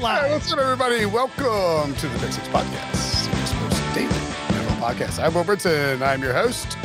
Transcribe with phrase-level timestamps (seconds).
[0.00, 0.30] Live.
[0.30, 1.04] what's up, everybody?
[1.04, 5.22] Welcome to the Pick Six Podcast, Post Daily NFL Podcast.
[5.22, 6.02] I'm Will.
[6.02, 6.78] I'm your host.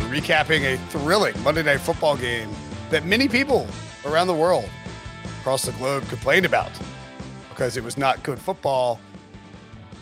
[0.00, 2.50] We're recapping a thrilling Monday Night Football game
[2.90, 3.68] that many people
[4.04, 4.68] around the world,
[5.38, 6.72] across the globe, complained about
[7.50, 8.98] because it was not good football.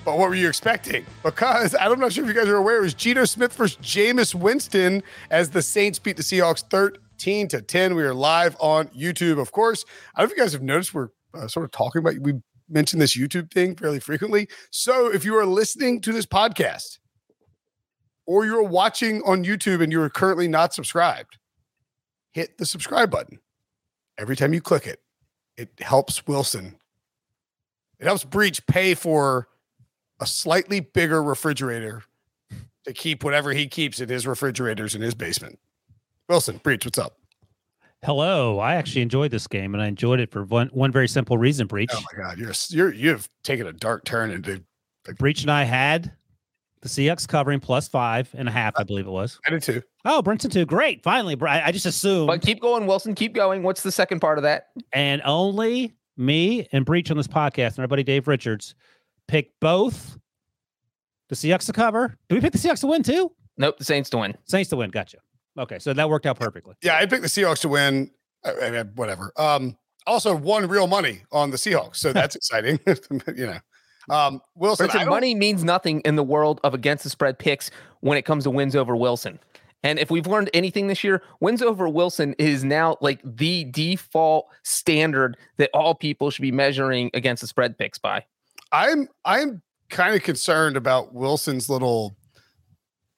[0.02, 1.04] But what were you expecting?
[1.22, 4.34] Because I'm not sure if you guys are aware, it was Geno Smith versus Jameis
[4.34, 7.94] Winston as the Saints beat the Seahawks 13 to 10.
[7.94, 9.84] We are live on YouTube, of course.
[10.14, 12.34] I don't know if you guys have noticed we're uh, sort of talking about we
[12.68, 14.48] mention this YouTube thing fairly frequently.
[14.70, 16.98] So if you are listening to this podcast
[18.26, 21.38] or you're watching on YouTube and you are currently not subscribed,
[22.32, 23.38] hit the subscribe button.
[24.18, 25.00] Every time you click it,
[25.56, 26.76] it helps Wilson.
[27.98, 29.48] It helps Breech pay for
[30.20, 32.02] a slightly bigger refrigerator
[32.84, 35.58] to keep whatever he keeps in his refrigerators in his basement.
[36.28, 37.18] Wilson, Breech, what's up?
[38.04, 38.58] Hello.
[38.58, 41.64] I actually enjoyed this game, and I enjoyed it for one one very simple reason.
[41.64, 44.62] Oh Breech, Oh my God, you're you're you've taken a dark turn into
[45.18, 46.12] Breech, and I had
[46.82, 49.40] the Seahawks covering plus five and a half, I believe it was.
[49.46, 49.82] I did too.
[50.04, 50.66] Oh, Brinson too.
[50.66, 51.02] Great.
[51.02, 53.14] Finally, I I just assumed, But keep going, Wilson.
[53.14, 53.62] Keep going.
[53.62, 54.68] What's the second part of that?
[54.92, 58.74] and only me and Breech on this podcast and our buddy Dave Richards
[59.26, 60.16] pick both
[61.28, 62.16] the Seahawks to cover.
[62.28, 63.32] Do we pick the Seahawks to win too?
[63.58, 64.36] Nope, the Saints to win.
[64.44, 64.90] Saints to win.
[64.90, 65.18] Gotcha.
[65.58, 66.74] Okay, so that worked out perfectly.
[66.82, 68.10] Yeah, I picked the Seahawks to win.
[68.44, 69.32] I, I mean, whatever.
[69.36, 72.78] Um, also won real money on the Seahawks, so that's exciting.
[73.36, 73.58] you know,
[74.14, 74.88] um, Wilson.
[74.88, 78.44] Brinson, money means nothing in the world of against the spread picks when it comes
[78.44, 79.38] to wins over Wilson.
[79.82, 84.46] And if we've learned anything this year, wins over Wilson is now like the default
[84.64, 88.24] standard that all people should be measuring against the spread picks by.
[88.72, 92.16] I'm I'm kind of concerned about Wilson's little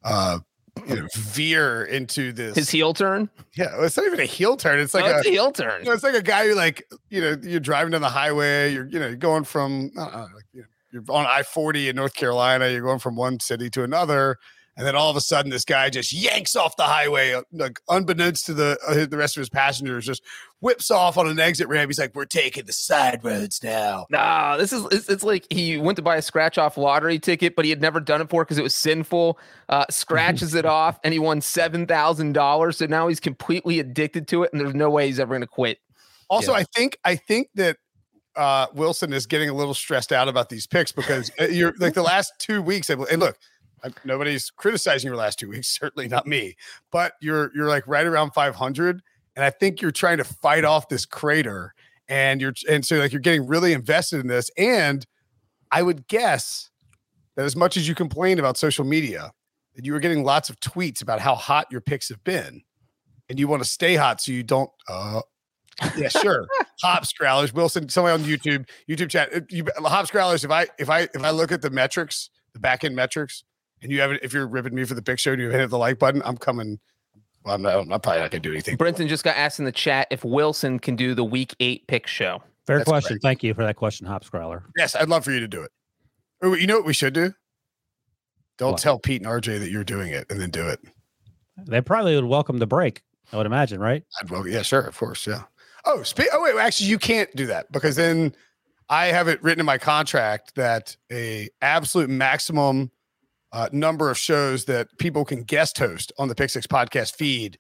[0.05, 0.41] uh
[0.87, 2.57] you know veer into this.
[2.57, 3.29] His heel turn.
[3.57, 4.79] yeah, it's not even a heel turn.
[4.79, 5.81] It's oh, like oh, a it's a heel turn.
[5.81, 8.73] you know, it's like a guy who like you know you're driving down the highway.
[8.73, 11.97] You're you know you're going from I like, you know, you're on I forty in
[11.97, 12.69] North Carolina.
[12.69, 14.37] You're going from one city to another,
[14.79, 18.47] and then all of a sudden this guy just yanks off the highway, like unbeknownst
[18.47, 20.23] to the uh, the rest of his passengers, just
[20.61, 21.91] whips off on an exit ramp.
[21.91, 25.79] He's like, "We're taking the side roads now." Nah, this is it's, it's like he
[25.79, 28.45] went to buy a scratch off lottery ticket, but he had never done it before
[28.45, 29.37] because it was sinful.
[29.69, 32.77] Uh, scratches it off, and he won seven thousand dollars.
[32.79, 35.49] So now he's completely addicted to it, and there's no way he's ever going to
[35.49, 35.79] quit.
[36.31, 36.59] Also, Yeah.
[36.59, 37.79] I think I think that
[38.37, 41.95] uh, Wilson is getting a little stressed out about these picks because uh, you're like
[41.95, 42.89] the last two weeks.
[42.89, 43.37] And look,
[43.85, 46.57] I, nobody's criticizing your last two weeks, certainly not me.
[46.91, 49.03] But you're you're like right around 500,
[49.37, 51.75] and I think you're trying to fight off this crater,
[52.09, 54.51] and you're and so like you're getting really invested in this.
[54.57, 55.07] And
[55.71, 56.71] I would guess
[57.37, 59.33] that as much as you complain about social media,
[59.77, 62.63] that you were getting lots of tweets about how hot your picks have been,
[63.29, 64.71] and you want to stay hot so you don't.
[64.89, 65.21] Uh,
[65.97, 66.47] yeah, sure.
[66.83, 69.51] Hop Scrowlers, Wilson, somebody on YouTube, YouTube chat.
[69.51, 72.85] You, Hop Scrowlers, if I if I if I look at the metrics, the back
[72.85, 73.45] end metrics,
[73.83, 75.79] and you haven't, if you're ripping me for the pick show and you hit the
[75.79, 76.79] like button, I'm coming.
[77.45, 77.77] Well, I'm not.
[77.77, 78.77] I'm probably not gonna do anything.
[78.77, 82.07] Brinson just got asked in the chat if Wilson can do the Week Eight pick
[82.07, 82.43] show.
[82.67, 83.19] Fair That's question.
[83.21, 84.65] Thank you for that question, Hop Scrawler.
[84.77, 85.71] Yes, I'd love for you to do it.
[86.43, 87.33] Oh, you know what we should do?
[88.59, 88.81] Don't What?
[88.81, 90.81] tell Pete and RJ that you're doing it, and then do it.
[91.67, 93.03] They probably would welcome the break.
[93.33, 94.05] I would imagine, right?
[94.21, 95.43] I'd well, yeah, sure, of course, yeah.
[95.85, 98.35] Oh, spe- oh wait, actually, you can't do that because then
[98.89, 102.91] I have it written in my contract that a absolute maximum
[103.53, 107.59] uh, number of shows that people can guest host on the Pick Six podcast feed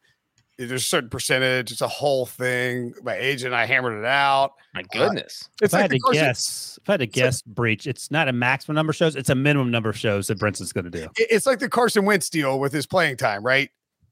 [0.59, 1.71] there's a certain percentage.
[1.71, 2.93] It's a whole thing.
[3.03, 4.55] My agent and I hammered it out.
[4.75, 5.49] My goodness.
[5.63, 8.27] It's if I like had to guess, if I had to guess, Breech, it's not
[8.27, 10.91] a maximum number of shows; it's a minimum number of shows that Brinson's going to
[10.91, 11.09] do.
[11.17, 13.71] it's like the Carson Wentz deal with his playing time, right?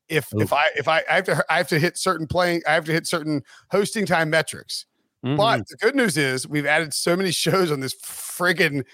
[0.09, 0.43] If Oof.
[0.43, 2.85] if I if I, I have to I have to hit certain playing I have
[2.85, 3.43] to hit certain
[3.73, 4.87] hosting time metrics.
[5.25, 5.37] Mhm.
[5.37, 8.85] But the good news is we've added so many shows on this friggin'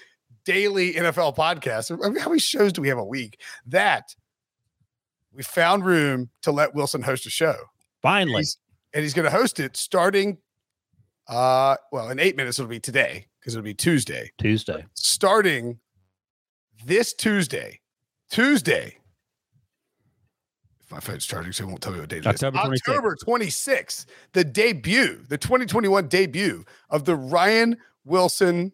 [0.45, 1.91] daily NFL podcast.
[1.91, 3.39] I mean, how many shows do we have a week?
[3.65, 4.15] That
[5.31, 7.55] we found room to let Wilson host a show.
[8.01, 8.57] finally, He's-
[8.93, 10.37] and he's going to host it starting
[11.27, 14.85] uh well in 8 minutes it'll be today because it'll be Tuesday Tuesday.
[14.93, 15.79] starting
[16.85, 17.79] this Tuesday.
[18.29, 18.97] Tuesday.
[20.83, 22.43] If my phone's charging, so it won't tell me what date it is.
[22.43, 22.89] October 26th.
[22.89, 28.73] October 26th, the debut, the 2021 debut of the Ryan Wilson,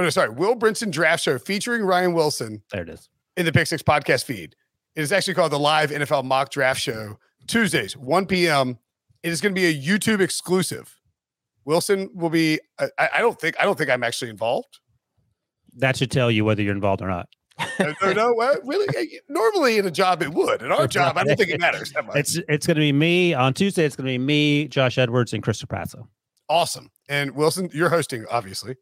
[0.00, 3.08] oh no, sorry, Will Brinson draft show featuring Ryan Wilson There it is.
[3.36, 4.56] in the Pick Six podcast feed.
[4.96, 8.78] It is actually called the live NFL mock draft show, Tuesdays, 1 p.m.
[9.22, 10.96] It is going to be a YouTube exclusive.
[11.66, 12.58] Wilson will be.
[12.78, 13.56] I, I don't think.
[13.60, 14.80] I don't think I'm actually involved.
[15.76, 17.28] That should tell you whether you're involved or not.
[17.78, 19.20] no, no, no, really?
[19.28, 20.62] Normally in a job it would.
[20.62, 22.16] In our job, I don't think it matters that much.
[22.16, 23.84] It's it's going to be me on Tuesday.
[23.84, 26.06] It's going to be me, Josh Edwards, and Chris Trapasso
[26.50, 26.90] awesome.
[27.08, 28.74] And Wilson, you're hosting, obviously.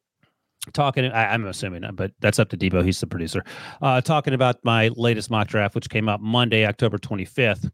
[0.73, 1.05] Talking.
[1.07, 2.85] I, I'm assuming, but that's up to Debo.
[2.85, 3.45] He's the producer.
[3.83, 7.71] Uh, talking about my latest mock draft, which came out Monday, October 25th,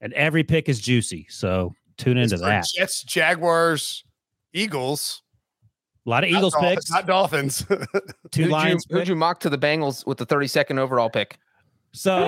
[0.00, 1.26] and every pick is juicy.
[1.30, 2.64] So tune into It's that.
[2.76, 4.04] Jets, Jaguars,
[4.52, 5.22] Eagles.
[6.06, 7.66] A lot of not Eagles Dolphins- picks, not Dolphins.
[8.30, 8.86] two Who'd Lions.
[8.88, 11.38] you, who'd you mock to the Bengals with the 32nd overall pick?
[11.92, 12.18] So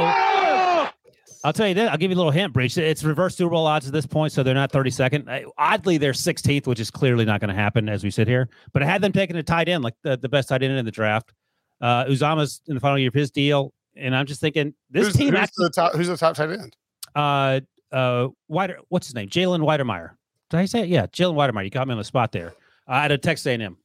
[1.43, 1.89] I'll tell you this.
[1.89, 2.77] I'll give you a little hint, Breech.
[2.77, 5.27] It's reverse Super Bowl odds at this point, so they're not 32nd.
[5.27, 8.49] Uh, Oddly, they're 16th, which is clearly not going to happen as we sit here.
[8.73, 10.85] But I had them taking a tight end, like the, the best tight end in
[10.85, 11.33] the draft.
[11.81, 15.17] Uh, Uzomah's in the final year of his deal, and I'm just thinking this who's,
[15.17, 15.65] team who's actually.
[15.67, 15.93] the top?
[15.95, 16.77] Who's the top tight end?
[17.15, 17.61] Uh,
[17.91, 19.29] uh, Wider, what's his name?
[19.29, 20.11] Jalen Wydermyer.
[20.51, 20.89] Did I say it?
[20.89, 21.65] Yeah, Jalen Wydermyer.
[21.65, 22.53] You got me on the spot there.
[22.87, 23.77] Uh, out of Texas A&M.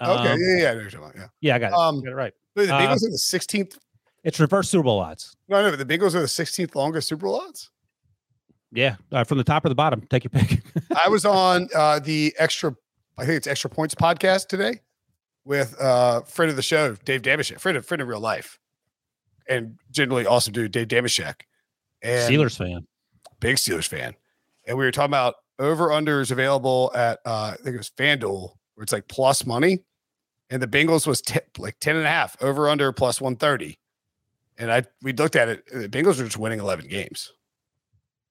[0.00, 1.26] Okay, Um, yeah, yeah, I know what you're talking about, yeah.
[1.40, 1.74] yeah, I got it.
[1.74, 2.32] Um, got it right.
[2.54, 3.78] The uh, Bengals are the 16th.
[4.24, 5.36] It's reverse Super Bowl odds.
[5.48, 7.70] No, no, but the Bengals are the 16th longest Super Bowl odds.
[8.72, 10.02] Yeah, uh, from the top or the bottom.
[10.08, 10.62] Take your pick.
[11.04, 12.74] I was on uh, the extra,
[13.18, 14.80] I think it's Extra Points podcast today
[15.44, 18.58] with uh, friend of the show, Dave Damashek, friend of friend of real life,
[19.48, 21.42] and generally awesome dude, Dave Damashek,
[22.02, 22.86] and Steelers fan.
[23.40, 24.14] big Steelers fan.
[24.66, 28.52] And we were talking about over unders available at uh, I think it was FanDuel,
[28.74, 29.80] where it's like plus money,
[30.48, 33.78] and the Bengals was t- like 10 and a half over under plus 130.
[34.58, 37.32] And I we looked at it, the Bengals are just winning 11 games.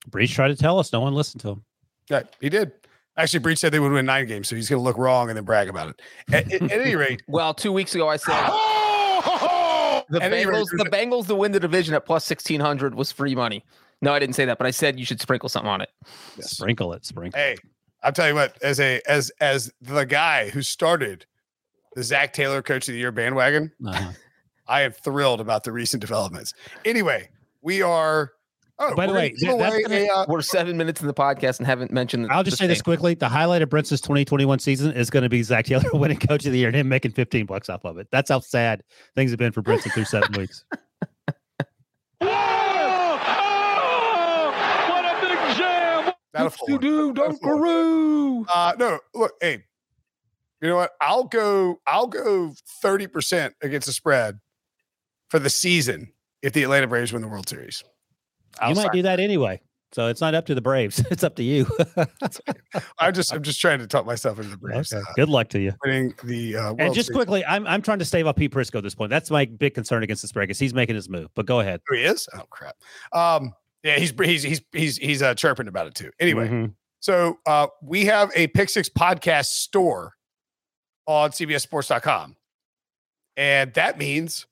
[0.07, 0.91] Breech tried to tell us.
[0.94, 1.63] No one listened to him.
[2.09, 2.71] Yeah, he did.
[3.18, 5.38] Actually, Breech said they would win nine games, so he's going to look wrong and
[5.38, 6.01] then brag about it.
[6.31, 8.33] At, at- at any rate, Well, two weeks ago I said
[10.09, 13.12] the At any rate, Bengals, the Bengals to win the division at plus 1600 was
[13.12, 13.63] free money.
[14.01, 15.89] No, I didn't say that, but I said you should sprinkle something on it.
[16.38, 16.51] Yes.
[16.51, 17.06] Sprinkle it.
[17.06, 17.39] Sprinkle.
[17.39, 17.56] Hey,
[18.01, 18.57] I'll tell you what.
[18.63, 21.25] As a as as the guy who started
[21.95, 24.12] the Zac Taylor Coach of the Year bandwagon, Uh-huh.
[24.67, 26.53] I am thrilled about the recent developments.
[26.85, 27.29] Anyway,
[27.61, 28.31] we are.
[28.79, 31.01] Oh, By the way, gonna give that- that's away gonna- a, uh, We're seven minutes
[31.01, 32.27] in the podcast and haven't mentioned.
[32.31, 35.29] I'll just the say this quickly: the highlight of Brinson's 2021 season is going to
[35.29, 37.99] be Zac Taylor winning Coach of the Year and him making 15 bucks off of
[37.99, 38.07] it.
[38.11, 38.81] That's how sad
[39.15, 40.63] things have been for Brinson through seven weeks.
[46.33, 46.79] not a full one.
[46.81, 48.45] do, Dunkaroo.
[48.53, 49.63] Uh, no, look, hey,
[50.61, 50.91] you know what?
[51.01, 51.81] I'll go.
[51.85, 54.39] I'll go thirty percent against the spread
[55.31, 56.11] for the season
[56.42, 57.83] if the Atlanta Braves win the World Series.
[58.59, 59.61] I'll you might do that anyway.
[59.94, 61.04] So it's not up to the Braves.
[61.11, 61.66] It's up to you.
[63.00, 65.02] I'm just I'm just trying to talk myself into the Braves Okay.
[65.02, 65.73] uh, Good luck to you.
[65.83, 67.18] winning the uh, World And just Series.
[67.18, 69.09] quickly, I'm I'm trying to stave off Pete Prisco at this point.
[69.09, 71.30] That's my big concern against the spread because he's making his move.
[71.35, 71.81] But go ahead.
[71.92, 72.28] Oh, he is.
[72.35, 72.76] Oh crap.
[73.14, 76.11] Um, yeah, he's he's he's he's he's uh, chirping about it too.
[76.19, 76.73] Anyway, Mhm.
[77.00, 80.14] so uh, we have a Pick Six podcast store
[81.07, 82.35] on CBSSports.com,
[83.38, 84.45] and that means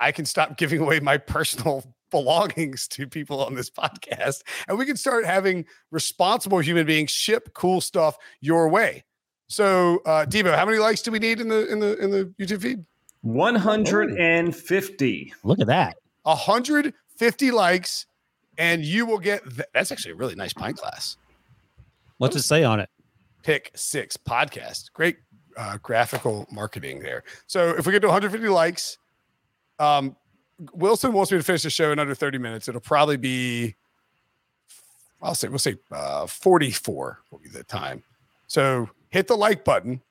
[0.00, 4.86] I can stop giving away my personal belongings to people on this podcast, and we
[4.86, 9.04] can start having responsible human beings ship cool stuff your way.
[9.46, 12.32] So, uh, Debo, how many likes do we need in the in the in the
[12.40, 12.84] YouTube feed?
[13.22, 15.34] 150.
[15.44, 15.96] look at that.
[16.22, 18.06] 150 likes,
[18.56, 21.16] and you will get th- that's actually a really nice pint glass.
[22.18, 22.88] What's it say on it?
[23.42, 24.92] Pick Six podcast.
[24.92, 25.16] Great
[25.56, 27.24] uh, graphical marketing there.
[27.46, 28.98] So if we get to 150 likes,
[29.80, 30.14] um,
[30.74, 32.68] Wilson wants me to finish the show in under 30 minutes.
[32.68, 33.74] It'll probably be,
[35.22, 38.02] I'll say, we'll say uh, 44 will be the time.
[38.46, 40.02] So hit the like button,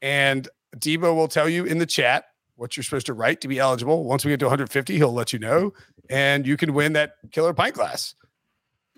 [0.00, 2.26] and Debo will tell you in the chat
[2.56, 4.04] what you're supposed to write to be eligible.
[4.04, 5.72] Once we get to 150, he'll let you know,
[6.08, 8.14] and you can win that killer pint glass.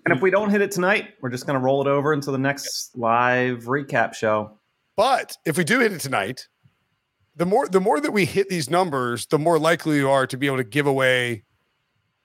[0.05, 2.29] And if we don't hit it tonight, we're just going to roll it over into
[2.29, 4.59] the next live recap show.
[4.95, 6.47] But if we do hit it tonight,
[7.35, 10.37] the more the more that we hit these numbers, the more likely you are to
[10.37, 11.43] be able to give away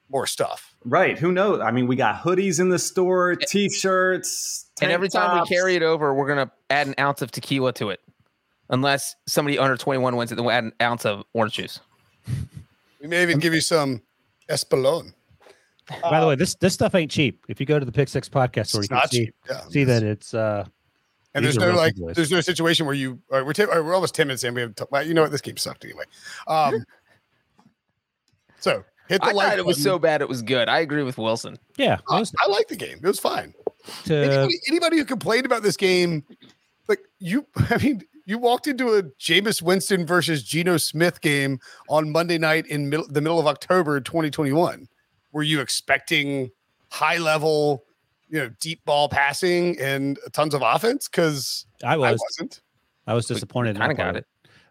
[0.09, 0.75] more stuff.
[0.85, 1.19] Right.
[1.19, 1.61] Who knows?
[1.61, 5.51] I mean, we got hoodies in the store, t-shirts, and every time tops.
[5.51, 8.01] we carry it over, we're gonna add an ounce of tequila to it,
[8.71, 10.37] unless somebody under twenty one wins it.
[10.37, 11.81] Then we'll add an ounce of orange juice.
[13.01, 14.03] We may even give you some
[14.49, 15.13] Espolon.
[16.03, 17.45] By the way, this this stuff ain't cheap.
[17.49, 19.31] If you go to the Pick Six podcast store, you It's can see.
[19.49, 19.61] Yeah.
[19.69, 20.67] see that it's uh
[21.35, 22.17] And These there's no like, big boys.
[22.17, 24.43] there's no situation where you all right, we're, t- all right, we're almost ten minutes
[24.45, 24.55] in.
[24.55, 25.31] We have, to, well, you know what?
[25.31, 26.05] This game sucked anyway.
[26.49, 26.85] Um,
[28.59, 29.49] so hit the I like.
[29.51, 30.69] thought it was so bad it was good.
[30.69, 31.57] I agree with Wilson.
[31.77, 31.95] yeah.
[31.95, 32.99] it I, I like the game.
[33.03, 33.55] It was fine.
[34.05, 36.25] to, Anybody, anybody who complained about this game,
[36.89, 41.59] like you, I mean, you walked into a Jameis Winston versus Geno Smith game
[41.89, 44.87] on Monday night in middle, the middle of October 2021.
[45.33, 46.51] Were you expecting
[46.91, 47.85] high level,
[48.31, 51.09] you know, deep ball passing and tons of offense?
[51.09, 52.09] Because I was.
[52.09, 52.61] I was wasn't.
[53.07, 53.71] I was disappointed.
[53.71, 54.27] in Kind of got it.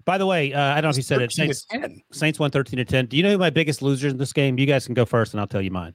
[0.05, 1.31] By the way, uh, I don't know if you said it.
[1.31, 2.01] Saints, 10.
[2.11, 3.07] Saints won 13 to 10.
[3.07, 4.57] Do you know who my biggest losers in this game?
[4.57, 5.93] You guys can go first and I'll tell you mine.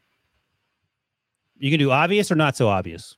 [1.56, 3.16] You can do obvious or not so obvious.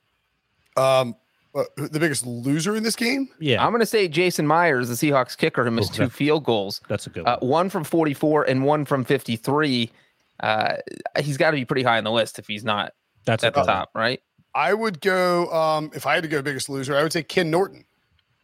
[0.75, 1.15] Um,
[1.53, 3.27] uh, the biggest loser in this game.
[3.39, 6.43] Yeah, I'm gonna say Jason Myers, the Seahawks kicker, who missed Oh, two that- field
[6.45, 7.49] goals, that's a good uh, one.
[7.49, 9.91] one from 44 and one from 53.
[10.39, 10.75] Uh,
[11.19, 12.93] he's got to be pretty high on the list if he's not
[13.25, 13.75] That's at the good one.
[13.75, 14.21] top, right?
[14.57, 15.51] I would go.
[15.53, 17.85] Um, if I had to go biggest loser, I would say Ken Norton,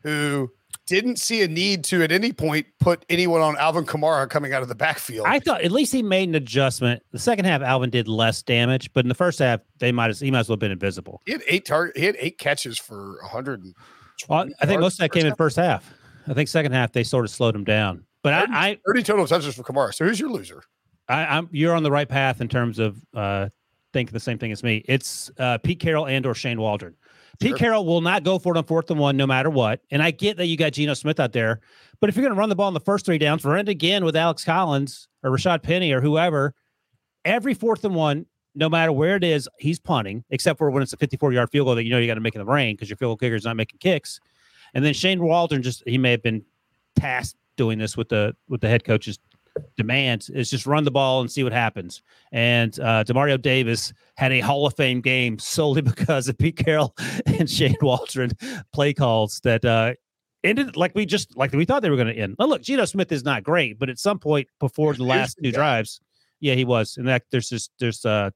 [0.03, 0.51] who
[0.86, 4.62] didn't see a need to at any point put anyone on Alvin Kamara coming out
[4.62, 5.25] of the backfield.
[5.27, 7.01] I thought at least he made an adjustment.
[7.12, 10.20] The second half, Alvin did less damage, but in the first half, they might have
[10.20, 11.20] he might as well have been invisible.
[11.25, 11.98] he had eight target.
[11.98, 13.63] He had eight catches for a hundred.
[14.29, 15.91] Well, I think most of that came in first half.
[16.27, 18.05] I think second half they sort of slowed him down.
[18.22, 19.93] But I, I, Thirty total touches for Kamara.
[19.96, 20.63] So who's your loser?
[21.10, 23.50] I I'm you're on the right path in terms of uh
[23.94, 24.84] thinking the same thing as me.
[24.88, 26.96] It's uh Pete Carroll and or Shane Waldron.
[27.40, 27.58] Pete Sure.
[27.58, 29.82] Carroll will not go for it on fourth and one no matter what.
[29.92, 31.62] And I get that you got Geno Smith out there,
[32.00, 33.70] but if you're going to run the ball in the first three downs, run it
[33.70, 36.54] again with Alex Collins or Rashaad Penny or whoever.
[37.26, 40.94] Every fourth and one, no matter where it is, he's punting, except for when it's
[40.94, 42.76] a 54 yard field goal that you know you got to make in the rain
[42.76, 44.20] because your field goal kicker is not making kicks.
[44.74, 46.44] And then Shane Waldron just he may have been
[46.96, 49.20] tasked doing this with the with the head coach's
[49.77, 52.01] demands is just run the ball and see what happens.
[52.31, 56.95] And uh, Demario Davis had a Hall of Fame game solely because of Pete Carroll
[57.25, 58.31] and Shane Waldron
[58.72, 59.93] play calls that uh,
[60.43, 62.36] ended like we just like we thought they were going to end.
[62.39, 65.51] Now, look, Geno Smith is not great, but at some point before the last two
[65.51, 66.00] drives,
[66.39, 66.98] yeah, he was.
[66.98, 68.29] And that there's just there's uh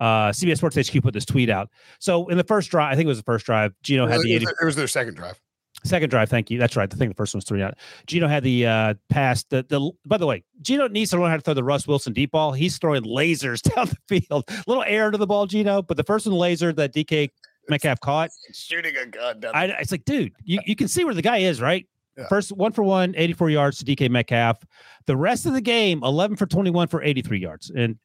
[0.00, 1.68] uh CBS Sports HQ put this tweet out.
[1.98, 4.34] So in the first drive, I think it was the first drive, Geno had the
[4.34, 5.40] 80, it was their second drive.
[5.84, 6.58] Second drive, thank you.
[6.58, 6.92] That's right.
[6.92, 7.74] I think the first one was three out.
[8.06, 9.44] Geno had the uh pass.
[9.44, 12.12] The the by the way, Geno needs to learn how to throw the Russ Wilson
[12.12, 12.52] deep ball.
[12.52, 14.44] He's throwing lasers down the field.
[14.48, 17.30] A little air to the ball, Geno, but the first one laser that DK
[17.68, 18.30] Metcalf caught.
[18.52, 19.52] Shooting a gun down.
[19.54, 21.86] I it's like, dude, you, you can see where the guy is, right?
[22.16, 22.28] Yeah.
[22.28, 24.62] First one for one, 84 yards to DK Metcalf.
[25.06, 27.70] The rest of the game, 11 for 21 for 83 yards.
[27.70, 27.98] And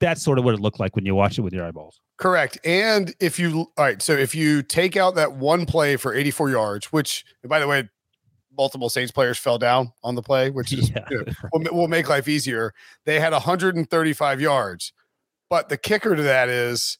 [0.00, 2.00] that's sort of what it looked like when you watch it with your eyeballs.
[2.18, 2.58] Correct.
[2.64, 6.50] And if you all right, so if you take out that one play for 84
[6.50, 7.88] yards, which by the way,
[8.56, 11.04] multiple Saints players fell down on the play, which is Yeah.
[11.10, 12.72] you know, will, will make life easier.
[13.04, 14.92] They had 135 yards.
[15.50, 16.98] But the kicker to that is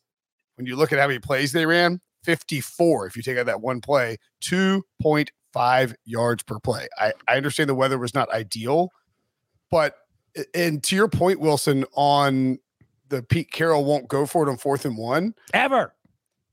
[0.56, 3.06] when you look at how many plays they ran, 54.
[3.06, 6.88] If you take out that one play, 2.5 yards per play.
[6.98, 8.90] I, I understand the weather was not ideal,
[9.70, 9.94] but
[10.54, 12.58] and to your point, Wilson, on
[13.08, 15.34] the Pete Carroll won't go for it on fourth and one.
[15.52, 15.94] Ever.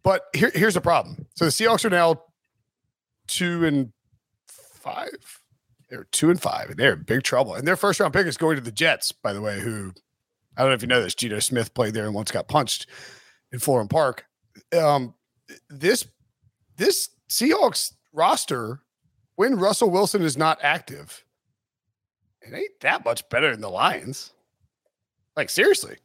[0.03, 1.27] But here, here's the problem.
[1.35, 2.23] So the Seahawks are now
[3.27, 3.91] two and
[4.47, 5.41] five.
[5.89, 7.55] They're two and five, and they're in big trouble.
[7.55, 9.93] And their first round pick is going to the Jets, by the way, who
[10.57, 11.15] I don't know if you know this.
[11.15, 12.87] Geno Smith played there and once got punched
[13.51, 14.25] in Florham Park.
[14.77, 15.13] Um,
[15.69, 16.07] this
[16.77, 18.81] this Seahawks roster,
[19.35, 21.23] when Russell Wilson is not active,
[22.41, 24.33] it ain't that much better than the Lions.
[25.35, 25.97] Like seriously.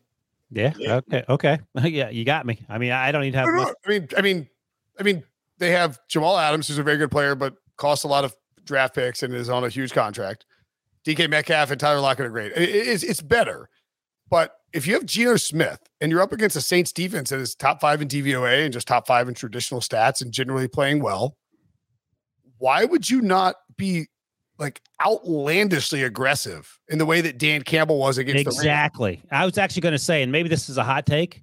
[0.50, 0.73] Yeah.
[0.78, 0.95] Yeah.
[0.97, 1.25] Okay.
[1.28, 1.59] Okay.
[1.85, 2.59] yeah, you got me.
[2.69, 3.75] I mean, I don't even have No, no.
[3.85, 4.49] I mean, I mean,
[4.99, 5.23] I mean,
[5.59, 8.95] they have Jamal Adams, who's a very good player, but costs a lot of draft
[8.95, 10.45] picks and is on a huge contract.
[11.07, 12.52] DK Metcalf and Tyler Lockett are great.
[12.52, 13.69] It- it- it's, it's better.
[14.31, 17.55] But if you have Geno Smith and you're up against a Saints defense that is
[17.55, 21.37] top five in DVOA and just top five in traditional stats and generally playing well,
[22.59, 24.09] why would you not be
[24.59, 29.23] like outlandishly aggressive in the way that Dan Campbell was against the Exactly.
[29.31, 31.43] I was actually going to say, and maybe this is a hot take.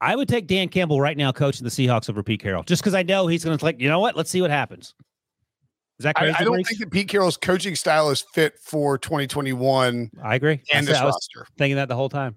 [0.00, 2.94] I would take Dan Campbell right now coaching the Seahawks over Pete Carroll, just because
[2.94, 4.16] I know he's going to like, you know what?
[4.16, 4.94] Let's see what happens.
[5.98, 6.36] Is that I, crazy?
[6.38, 6.66] I don't Brees?
[6.66, 10.60] think that Pete Carroll's coaching style is fit for 2021 I agree.
[10.72, 11.46] And said- this I was roster.
[11.58, 12.36] thinking that the whole time.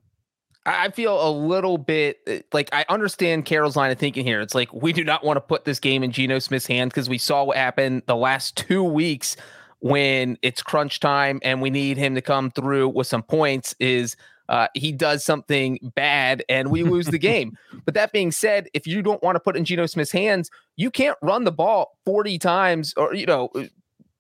[0.67, 4.41] I feel a little bit uh, like I understand Carroll's line of thinking here.
[4.41, 7.07] It's like we do not want to put this game in Geno Smith's hands because
[7.07, 9.37] we saw what happened the last two weeks
[9.79, 13.75] when it's crunch time and we need him to come through with some points.
[13.79, 14.15] Is
[14.49, 17.57] uh, he does something bad and we lose the game.
[17.85, 20.91] But that being said, if you don't want to put in Geno Smith's hands, you
[20.91, 23.49] can't run the ball 40 times or, you know,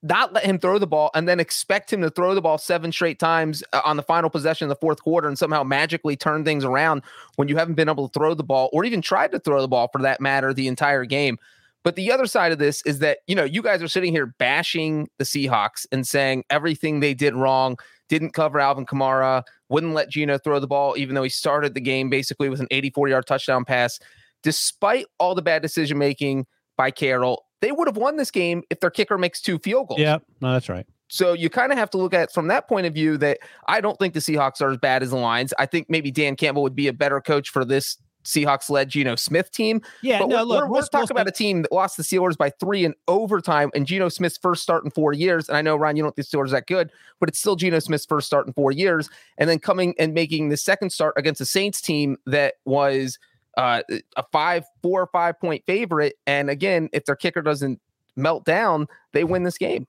[0.03, 2.91] not let him throw the ball and then expect him to throw the ball seven
[2.91, 6.45] straight times uh, on the final possession of the fourth quarter and somehow magically turn
[6.45, 7.01] things around
[7.37, 9.67] when you haven't been able to throw the ball or even tried to throw the
[9.67, 11.39] ball for that matter the entire game.
[11.85, 14.25] But the other side of this is that, you know, you guys are sitting here
[14.25, 17.77] bashing the Seahawks and saying everything they did wrong,
[18.09, 21.79] didn't cover Alvin Kamara, wouldn't let Geno throw the ball, even though he started the
[21.79, 23.99] game basically with an 84 yard touchdown pass.
[24.41, 28.79] Despite all the bad decision making by Carroll, they would have won this game if
[28.79, 30.01] their kicker makes two field goals.
[30.01, 30.87] Yeah, no, that's right.
[31.07, 33.37] So you kind of have to look at it from that point of view that
[33.67, 35.53] I don't think the Seahawks are as bad as the Lions.
[35.59, 39.15] I think maybe Dan Campbell would be a better coach for this Seahawks led Geno
[39.15, 39.81] Smith team.
[40.01, 42.37] Yeah, but no, we're, look, we're, we're talking about a team that lost the Steelers
[42.37, 45.47] by three in overtime and Geno Smith's first start in four years.
[45.47, 47.79] And I know, Ryan, you don't think the Steelers that good, but it's still Geno
[47.79, 49.09] Smith's first start in four years.
[49.37, 53.17] And then coming and making the second start against the Saints team that was
[53.57, 53.83] uh,
[54.17, 56.15] a five, four or five point favorite.
[56.27, 57.79] And again, if their kicker doesn't
[58.15, 59.87] melt down, they win this game.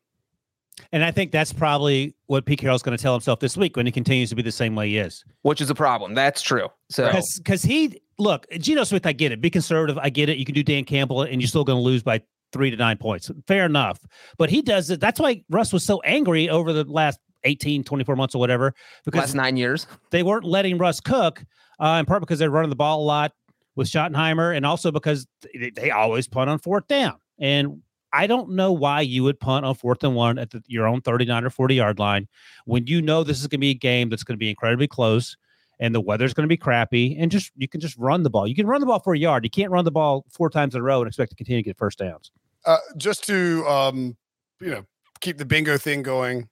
[0.93, 3.87] And I think that's probably what Pete Carroll's going to tell himself this week when
[3.87, 5.25] he continues to be the same way he is.
[5.43, 6.15] Which is a problem.
[6.15, 6.69] That's true.
[6.91, 9.41] So because he look, Geno Smith, I get it.
[9.41, 9.99] Be conservative.
[9.99, 10.39] I get it.
[10.39, 12.97] You can do Dan Campbell and you're still going to lose by three to nine
[12.97, 13.31] points.
[13.47, 13.99] Fair enough.
[14.39, 15.01] But he does it.
[15.01, 18.75] That's why Russ was so angry over the last 18, 24 months or whatever.
[19.05, 19.87] Because last nine years.
[20.11, 21.45] They weren't letting Russ cook,
[21.81, 23.33] uh, in part because they're running the ball a lot
[23.75, 27.17] with Schottenheimer, and also because they, they always punt on fourth down.
[27.39, 27.83] And
[28.13, 31.03] I don't know why you would punt on fourth and one at the, your own
[31.03, 32.29] 39 or 40 yard line
[32.65, 34.89] when you know this is going to be a game that's going to be incredibly
[34.89, 35.37] close
[35.79, 38.47] and the weather's going to be crappy and just you can just run the ball.
[38.47, 39.45] You can run the ball for a yard.
[39.45, 41.65] You can't run the ball four times in a row and expect to continue to
[41.65, 42.31] get first downs.
[42.65, 44.17] Uh, just to um,
[44.61, 44.85] you know,
[45.21, 46.49] keep the bingo thing going.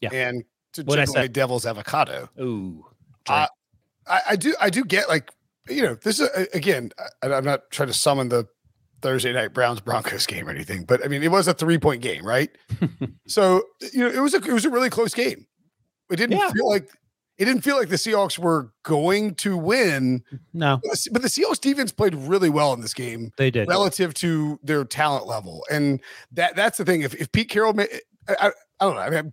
[0.00, 0.10] Yeah.
[0.12, 1.28] And to take say?
[1.28, 2.28] devil's avocado.
[2.40, 2.84] Ooh.
[3.28, 3.46] Uh,
[4.06, 5.30] I, I do I do get like
[5.68, 6.90] you know this is again
[7.22, 8.46] I, I'm not trying to summon the
[9.00, 12.02] Thursday night Browns Broncos game or anything, but I mean it was a three point
[12.02, 12.50] game, right?
[13.26, 15.46] so you know it was a it was a really close game.
[16.10, 16.50] It didn't Yeah.
[16.50, 16.90] feel like
[17.36, 21.28] it didn't feel like the Seahawks were going to win, no, but the, but the
[21.28, 23.68] Seahawks defense played really well in this game they did.
[23.68, 26.00] relative to their talent level, and
[26.32, 27.02] that that's the thing.
[27.02, 27.84] If if Pete Carroll, ma-
[28.28, 28.46] I, I,
[28.80, 29.32] I don't know, I mean,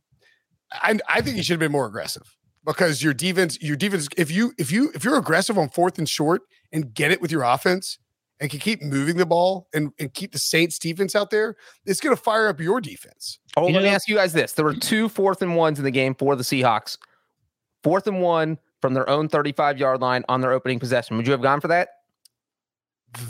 [0.71, 2.35] I I think he should have been more aggressive
[2.65, 6.07] because your defense, your defense, if you if you if you're aggressive on fourth and
[6.07, 7.97] short and get it with your offense
[8.39, 11.99] and can keep moving the ball and, and keep the Saints defense out there, it's
[11.99, 13.39] going to fire up your defense.
[13.55, 14.53] Oh, You let me ask you guys this.
[14.53, 16.97] There were two fourth and ones in the game for the Seahawks.
[17.83, 21.17] Fourth and one from their own 35 yard line on their opening possession.
[21.17, 21.89] Would you have gone for that?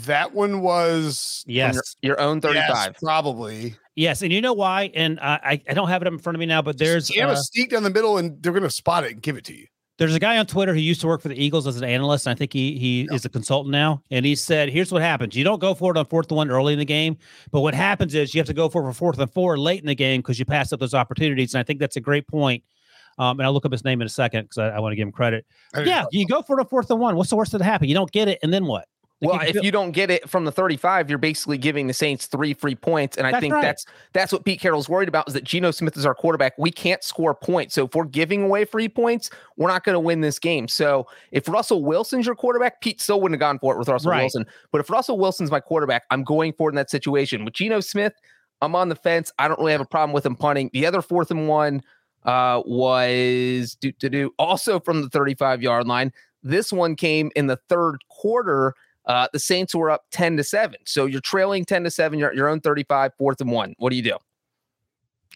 [0.04, 1.74] That one was yes.
[2.02, 2.64] Your, your own 35.
[2.68, 3.74] yes, probably.
[3.96, 4.22] Yes.
[4.22, 4.90] And you know why?
[4.94, 7.08] And uh, I, I don't have it up in front of me now, but there's
[7.08, 9.36] Jam uh, a sneak down the middle, and they're going to spot it and give
[9.36, 9.66] it to you.
[9.98, 12.26] there's a guy on Twitter who used to work for the Eagles as an analyst.
[12.26, 14.02] And I think he he is a consultant now.
[14.10, 15.34] And he said, here's what happens.
[15.34, 17.18] You don't go for it on fourth and one early in the game,
[17.50, 19.80] but what happens is you have to go for it for fourth and four late
[19.80, 21.54] in the game because you pass up those opportunities.
[21.54, 22.62] And I think that's a great point.
[23.18, 24.96] Um, and I'll look up his name in a second because I, I want to
[24.96, 25.46] give him credit.
[25.76, 27.16] Yeah, you go for the fourth and one.
[27.16, 27.88] What's the worst that happened?
[27.88, 28.86] You don't get it, and then what?
[29.22, 32.54] Well, if you don't get it from the 35, you're basically giving the Saints three
[32.54, 33.16] free points.
[33.16, 33.62] And I That's think right.
[33.62, 36.54] that's that's what Pete Carroll's worried about is that Geno Smith is our quarterback.
[36.58, 37.74] We can't score points.
[37.74, 40.66] So if we're giving away free points, we're not going to win this game.
[40.66, 44.10] So if Russell Wilson's your quarterback, Pete still wouldn't have gone for it with Russell
[44.10, 44.22] Right.
[44.22, 44.44] Wilson.
[44.72, 47.44] But if Russell Wilson's my quarterback, I'm going for it in that situation.
[47.44, 48.14] With Geno Smith,
[48.60, 49.30] I'm on the fence.
[49.38, 50.70] I don't really have a problem with him punting.
[50.72, 51.82] The other fourth and one
[52.24, 56.12] uh, was do to do also from the 35 yard line.
[56.42, 58.74] This one came in the third quarter.
[59.06, 60.78] Uh, the Saints were up 10 to 7.
[60.84, 62.18] So you're trailing 10 to 7.
[62.18, 63.74] You're at your own 35, fourth and one.
[63.78, 64.16] What do you do?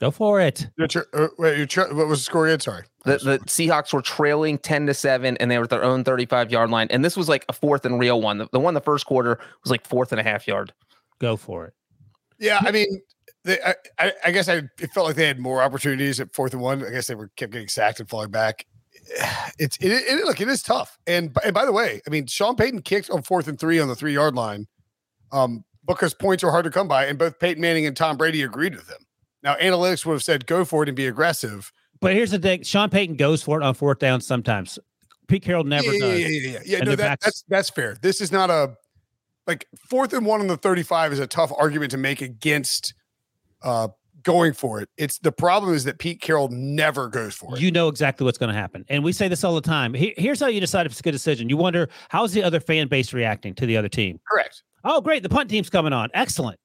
[0.00, 0.68] go for it.
[0.76, 2.60] You're tr- uh, wait, you're tr- what was the score again?
[2.60, 2.84] Sorry.
[3.04, 6.50] The, the Seahawks were trailing 10 to 7, and they were at their own 35
[6.50, 6.88] yard line.
[6.90, 8.38] And this was like a fourth and real one.
[8.38, 10.72] The, the one the first quarter was like fourth and a half yard.
[11.18, 11.74] Go for it.
[12.38, 13.00] Yeah, I mean,
[13.46, 16.52] they, I, I, I guess I it felt like they had more opportunities at fourth
[16.52, 16.84] and one.
[16.84, 18.66] I guess they were kept getting sacked and falling back.
[19.58, 20.98] It's it, it look it is tough.
[21.06, 23.78] And by- and by the way, I mean Sean Payton kicked on fourth and three
[23.80, 24.66] on the three yard line,
[25.32, 28.42] um, because points are hard to come by, and both Peyton Manning and Tom Brady
[28.42, 28.98] agreed with him.
[29.42, 31.72] Now analytics would have said go for it and be aggressive.
[32.00, 34.78] But here's the thing: Sean Payton goes for it on fourth down sometimes.
[35.26, 36.20] Pete Carroll never yeah, does.
[36.20, 36.58] Yeah, yeah, yeah.
[36.64, 37.96] yeah And no, that, that's that's fair.
[38.02, 38.76] This is not a
[39.46, 42.94] like fourth and one on the 35 is a tough argument to make against
[43.66, 43.88] uh
[44.26, 44.88] going for it.
[44.96, 47.60] It's the problem is that Pete Carroll never goes for it.
[47.60, 48.84] You know exactly what's going to happen.
[48.88, 49.94] And we say this all the time.
[49.94, 51.48] here's how you decide if it's a good decision.
[51.48, 54.18] You wonder how's the other fan base reacting to the other team?
[54.28, 54.64] Correct.
[54.82, 55.22] Oh, great.
[55.22, 56.10] The punt team's coming on.
[56.12, 56.58] Excellent.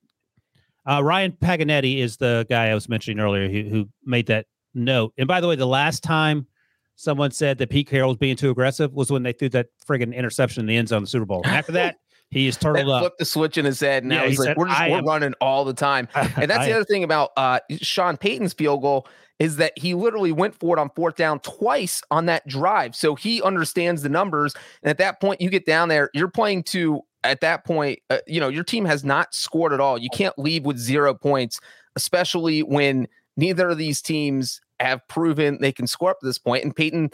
[0.89, 5.13] Uh, Ryan Paganetti is the guy I was mentioning earlier who, who made that note.
[5.19, 6.47] And by the way, the last time
[6.95, 10.15] someone said that Pete Carroll was being too aggressive was when they threw that friggin'
[10.15, 11.41] interception in the end zone of the Super Bowl.
[11.45, 11.97] And after that,
[12.31, 13.01] he is turtled up.
[13.01, 14.05] Flipped the switch in his head.
[14.05, 16.07] Now yeah, he's he like, said, we're just we're am, running all the time.
[16.15, 20.31] And that's the other thing about uh, Sean Payton's field goal is that he literally
[20.31, 22.95] went for it on fourth down twice on that drive.
[22.95, 24.53] So he understands the numbers.
[24.83, 28.19] And at that point, you get down there, you're playing to at that point, uh,
[28.27, 29.97] you know, your team has not scored at all.
[29.97, 31.59] You can't leave with zero points,
[31.95, 36.63] especially when neither of these teams have proven they can score up to this point.
[36.63, 37.11] And Payton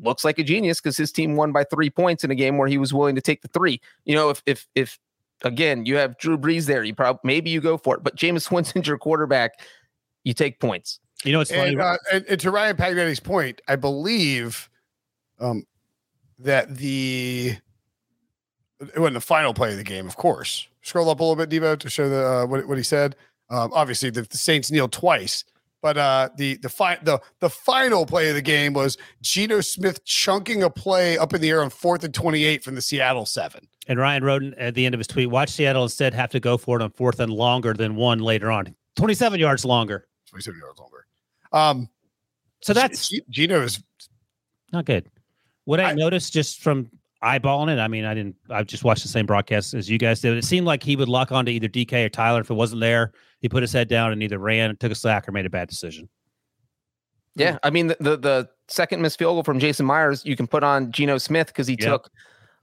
[0.00, 2.68] looks like a genius because his team won by three points in a game where
[2.68, 3.80] he was willing to take the three.
[4.04, 4.98] You know, if if if
[5.42, 8.02] again you have Drew Brees there, you probably maybe you go for it.
[8.02, 9.60] But Jameis Winston's your quarterback,
[10.24, 11.00] you take points.
[11.24, 11.72] You know, it's funny.
[11.72, 14.68] And, uh, and, and to Ryan Paganetti's point, I believe
[15.40, 15.64] um,
[16.38, 17.56] that the
[18.80, 20.68] it wasn't the final play of the game, of course.
[20.82, 23.16] Scroll up a little bit, Debo, to show the uh, what, what he said.
[23.50, 25.44] Um, obviously, the, the, Saints kneel twice,
[25.82, 30.04] but uh, the the fi- the the final play of the game was Geno Smith
[30.04, 33.26] chunking a play up in the air on fourth and twenty eight from the Seattle
[33.26, 33.68] seven.
[33.86, 36.58] And Ryan wrote at the end of his tweet, "Watch Seattle instead have to go
[36.58, 40.06] for it on fourth and longer than one later on, twenty seven yards longer.
[40.28, 41.06] Twenty seven yards longer.
[41.52, 41.88] Um,
[42.60, 43.82] so that's Geno is
[44.72, 45.10] not good.
[45.64, 46.90] What I, I noticed just from
[47.22, 47.78] eyeballing it.
[47.78, 48.36] I mean, I didn't.
[48.50, 50.36] I just watched the same broadcast as you guys did.
[50.36, 52.40] It seemed like he would lock on to either DK or Tyler.
[52.40, 55.28] If it wasn't there, he put his head down and either ran, took a sack,
[55.28, 56.08] or made a bad decision.
[57.34, 60.46] Yeah, I mean the the, the second missed field goal from Jason Myers, you can
[60.46, 61.88] put on Geno Smith because he yep.
[61.88, 62.10] took.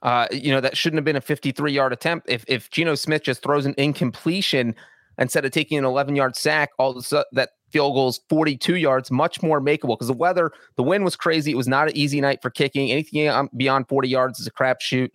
[0.01, 2.29] Uh, you know that shouldn't have been a 53 yard attempt.
[2.29, 4.75] If if Geno Smith just throws an incompletion
[5.17, 8.19] instead of taking an 11 yard sack, all of a sudden that field goal is
[8.29, 11.51] 42 yards, much more makeable because the weather, the wind was crazy.
[11.51, 12.91] It was not an easy night for kicking.
[12.91, 15.09] Anything beyond 40 yards is a crapshoot.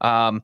[0.00, 0.42] Um,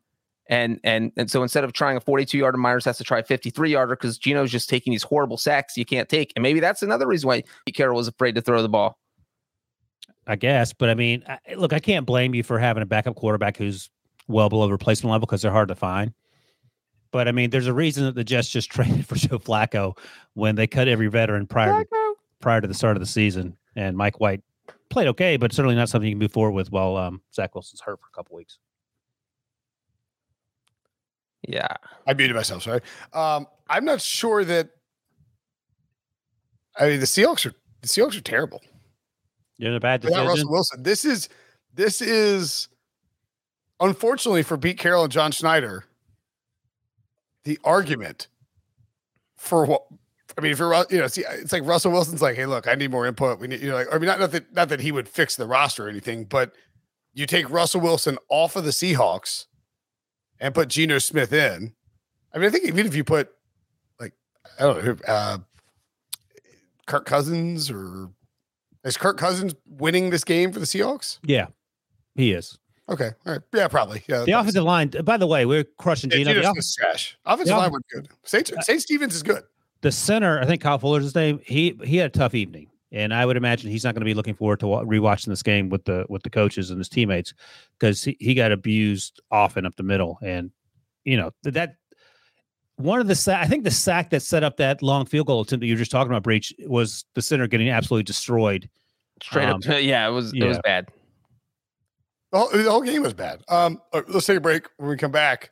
[0.51, 3.23] and and and so instead of trying a 42 yarder, Myers has to try a
[3.23, 6.33] 53 yarder because Geno's just taking these horrible sacks you can't take.
[6.37, 8.99] And maybe that's another reason why Pete Carroll was afraid to throw the ball.
[10.27, 11.25] I guess, but I mean,
[11.57, 13.91] look, I can't blame you for having a backup quarterback who's
[14.29, 16.13] well below replacement level because they're hard to find.
[17.13, 19.97] But I mean, there's a reason that the Jets just traded for Joe Flacco
[20.35, 23.97] when they cut every veteran prior to, prior to the start of the season, and
[23.97, 24.43] Mike White
[24.89, 27.81] played okay, but certainly not something you can move forward with while um, Zach Wilson's
[27.81, 28.59] hurt for a couple weeks.
[31.51, 31.67] Yeah,
[32.07, 32.63] I muted myself.
[32.63, 32.81] Sorry.
[33.13, 34.71] Um, I'm not sure that.
[36.79, 38.63] I mean, the Seahawks are the Seahawks are terrible.
[39.59, 40.27] You're in a bad decision.
[40.27, 40.83] Russell Wilson.
[40.83, 41.29] This is
[41.75, 42.69] this is
[43.81, 45.85] unfortunately for Pete Carroll and John Schneider
[47.45, 48.29] the argument
[49.37, 49.83] for what
[50.39, 52.75] I mean, if you're you know, see, it's like Russell Wilson's like, hey, look, I
[52.75, 53.41] need more input.
[53.41, 55.37] We need, you know, like, I mean, not, not that not that he would fix
[55.37, 56.53] the roster or anything, but
[57.13, 59.47] you take Russell Wilson off of the Seahawks
[60.41, 61.73] and put Geno Smith in.
[62.33, 63.31] I mean, I think even if you put
[63.99, 64.15] like
[64.59, 65.39] I don't know, uh,
[66.87, 68.11] Kirk Cousins or
[68.85, 71.19] is Kirk Cousins winning this game for the Seahawks?
[71.23, 71.49] Yeah,
[72.15, 72.59] he is.
[72.89, 73.11] Okay.
[73.25, 73.43] All right.
[73.55, 74.03] Yeah, probably.
[74.09, 74.25] Yeah.
[74.25, 74.91] The offensive line.
[75.05, 76.35] By the way, we're crushing yeah, Geno.
[76.35, 77.17] The off- trash.
[77.25, 78.09] Offensive line was good.
[78.25, 78.53] St.
[78.53, 78.83] Uh, St.
[78.83, 79.45] Stevens is good.
[79.83, 81.41] The center, I think Kyle Fuller's his name.
[81.45, 84.15] He he had a tough evening, and I would imagine he's not going to be
[84.15, 87.35] looking forward to rewatching this game with the with the coaches and his teammates
[87.79, 90.51] because he, he got abused often up the middle, and
[91.05, 91.77] you know that
[92.77, 95.61] one of the I think the sack that set up that long field goal attempt
[95.61, 98.69] that you were just talking about, Breech was the center getting absolutely destroyed.
[99.23, 100.45] Straight um, up, yeah, it was yeah.
[100.45, 100.89] it was bad.
[102.33, 103.43] The whole, the whole game was bad.
[103.49, 104.69] Um, uh, let's take a break.
[104.77, 105.51] When we come back,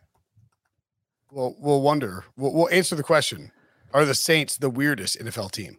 [1.31, 2.24] we'll we'll wonder.
[2.37, 3.53] We'll, we'll answer the question:
[3.92, 5.79] Are the Saints the weirdest NFL team?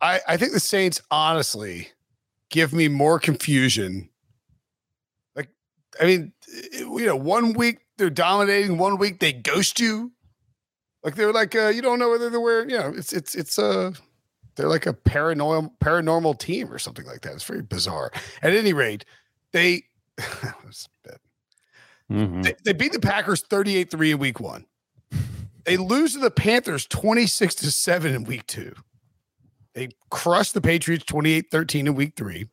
[0.00, 1.88] I, I think the Saints honestly
[2.50, 4.08] give me more confusion.
[5.34, 5.48] Like,
[6.00, 6.32] I mean,
[6.72, 10.12] you know, one week they're dominating, one week they ghost you.
[11.02, 13.58] Like they're like uh, you don't know whether they're wearing, you know, it's it's it's
[13.58, 13.92] uh
[14.56, 17.34] they're like a paranormal paranormal team or something like that.
[17.34, 18.10] It's very bizarre.
[18.42, 19.04] At any rate,
[19.52, 19.84] they
[22.10, 22.42] Mhm.
[22.44, 24.64] they, they beat the Packers 38-3 in week one.
[25.64, 28.74] They lose to the Panthers 26 to 7 in week two.
[29.76, 32.48] They crush the Patriots 28-13 in week three.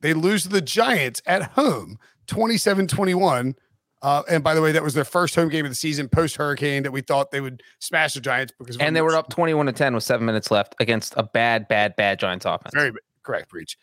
[0.00, 3.54] They lose to the Giants at home 27-21.
[4.00, 6.36] Uh, and by the way, that was their first home game of the season post
[6.36, 9.66] hurricane that we thought they would smash the Giants because And they were up 21
[9.66, 12.72] to 10 with seven minutes left against a bad, bad, bad Giants offense.
[12.74, 12.92] Very
[13.22, 13.76] correct, Breech.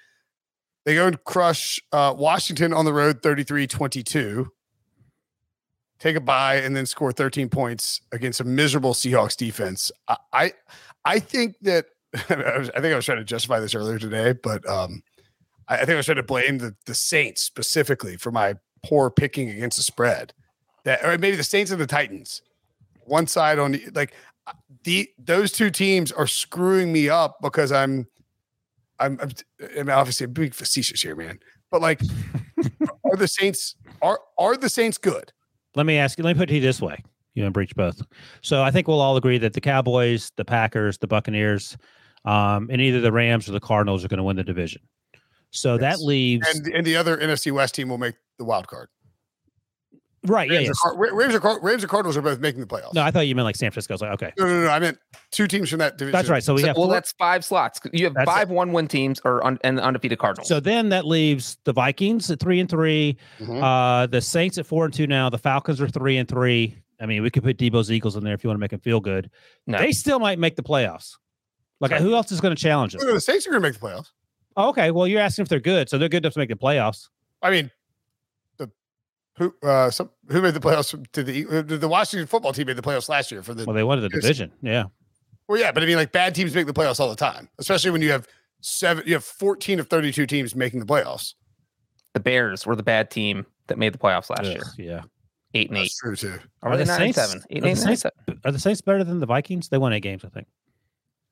[0.83, 4.51] They go and crush uh, Washington on the road 33 22.
[5.99, 9.91] Take a bye and then score 13 points against a miserable Seahawks defense.
[10.07, 10.53] I I,
[11.05, 11.85] I think that
[12.29, 15.01] I, was, I think I was trying to justify this earlier today, but um,
[15.67, 19.09] I, I think I was trying to blame the, the Saints specifically for my poor
[19.09, 20.33] picking against the spread.
[20.83, 22.41] That or maybe the Saints and the Titans.
[23.05, 24.13] One side on the like
[24.47, 28.07] uh, the those two teams are screwing me up because I'm
[28.99, 29.31] I'm, I'm,
[29.77, 31.39] I'm obviously being facetious here, man.
[31.71, 32.01] But like,
[33.05, 35.31] are the Saints are are the Saints good?
[35.75, 36.23] Let me ask you.
[36.23, 37.01] Let me put it to you this way:
[37.33, 38.01] you and Breech both.
[38.41, 41.77] So I think we'll all agree that the Cowboys, the Packers, the Buccaneers,
[42.25, 44.81] um, and either the Rams or the Cardinals are going to win the division.
[45.51, 48.89] So that leaves And and the other NFC West team will make the wild card.
[50.25, 50.49] right.
[50.49, 50.71] Yeah, Rams, yeah.
[50.91, 52.93] or, Car- Rams, or Rams and Cardinals are both making the playoffs.
[52.93, 53.93] No, I thought you meant like San Francisco.
[53.93, 54.97] I was like, okay, no, no, no, I meant
[55.31, 56.13] two teams from that division.
[56.13, 56.43] that's right.
[56.43, 57.79] So we So- have well, four- that's five slots.
[57.91, 60.47] You have That's five one-win teams or un, and the undefeated Cardinals.
[60.47, 63.61] So then that leaves the Vikings at three and 3 Mhm.
[63.61, 65.29] uh, the Saints at four and two now.
[65.29, 66.77] The Falcons are three and three.
[67.01, 68.79] I mean, we could put Debo's Eagles in there if you want to make them
[68.79, 69.29] feel good.
[69.67, 69.77] No.
[69.77, 71.11] They still might make the playoffs.
[71.79, 73.01] Like, who else is going to challenge them?
[73.01, 74.09] No, no, the Saints are going to make the playoffs.
[74.55, 76.55] Oh, okay, well, you're asking if they're good, so they're good enough to make the
[76.55, 77.09] playoffs.
[77.41, 77.71] I mean,
[78.57, 78.71] the
[79.37, 81.43] who uh some who made the playoffs to the
[81.77, 84.07] the Washington football team made the playoffs last year for the Well, they won the
[84.09, 84.51] division.
[84.61, 84.85] Yeah,
[85.47, 87.91] Well, yeah, but I mean, like bad teams make the playoffs all the time, especially
[87.91, 88.27] when you have
[88.61, 91.33] seven, you have 14 of 32 teams making the playoffs.
[92.13, 94.61] the Bears were the bad team that made the playoffs last year.
[94.77, 95.01] Yeah.
[95.55, 95.81] Eight and eight.
[95.81, 96.39] That's true too.
[96.61, 97.43] Or Are were they the nine and Saints- seven?
[97.49, 98.41] Eight are and the eight, nine and Saints- seven.
[98.45, 99.69] Are the Saints better than the Vikings?
[99.69, 100.47] They won eight games, I think.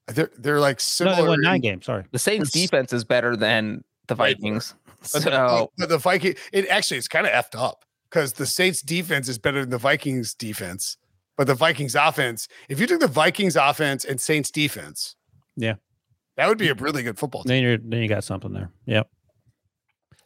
[0.08, 1.16] They're they're like No, similar.
[1.16, 1.86] they won nine in- games.
[1.86, 2.04] Sorry.
[2.12, 4.74] The Saints It's- defense is better than the Vikings.
[5.14, 8.46] But the, So but the Viking, it actually it's kind of effed up because the
[8.46, 10.96] Saints defense is better than the Vikings defense.
[11.38, 15.16] But the Vikings offense, if you took the Vikings offense and Saints defense,
[15.56, 15.76] Yeah.
[16.38, 17.48] that would be a really good football team.
[17.50, 18.70] Then you're then you got something there.
[18.86, 19.10] Yep.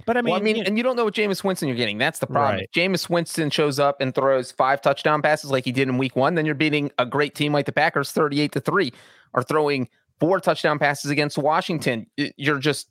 [0.06, 1.78] But I mean, well, I mean, you- and you don't know what Jameis Winston you're
[1.78, 1.98] getting.
[1.98, 2.56] That's the problem.
[2.58, 2.63] Right.
[2.63, 6.15] If Jameis Winston shows up and throws five touchdown passes like he did in week
[6.15, 8.94] one, then you're beating a great team like the Packers 38 to 3,
[9.34, 9.89] or throwing
[10.20, 12.06] four touchdown passes against Washington.
[12.18, 12.88] You're just,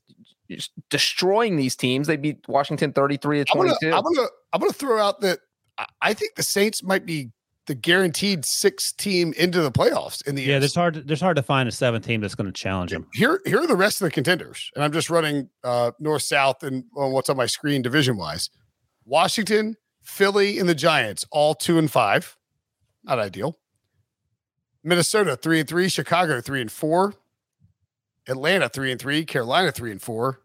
[0.48, 2.06] you're just destroying these teams.
[2.06, 5.38] They beat Washington 33 to I'm gonna, I'm gonna I'm gonna throw out that
[5.78, 7.30] I- I think the Saints might be
[7.66, 11.06] the guaranteed six team into the playoffs in the yeah, It's hard.
[11.08, 13.06] There's hard to find a seven team that's going to challenge them.
[13.14, 16.62] here here are the rest of the contenders and i'm just running uh north south
[16.62, 18.50] and well, what's on my screen division wise
[19.06, 22.36] washington philly and the giants all two and five.
[23.04, 23.58] Not ideal.
[24.82, 25.88] Minnesota three and three.
[25.88, 27.14] Chicago three and four.
[28.28, 29.24] Atlanta three and three.
[29.24, 30.40] Carolina three and four.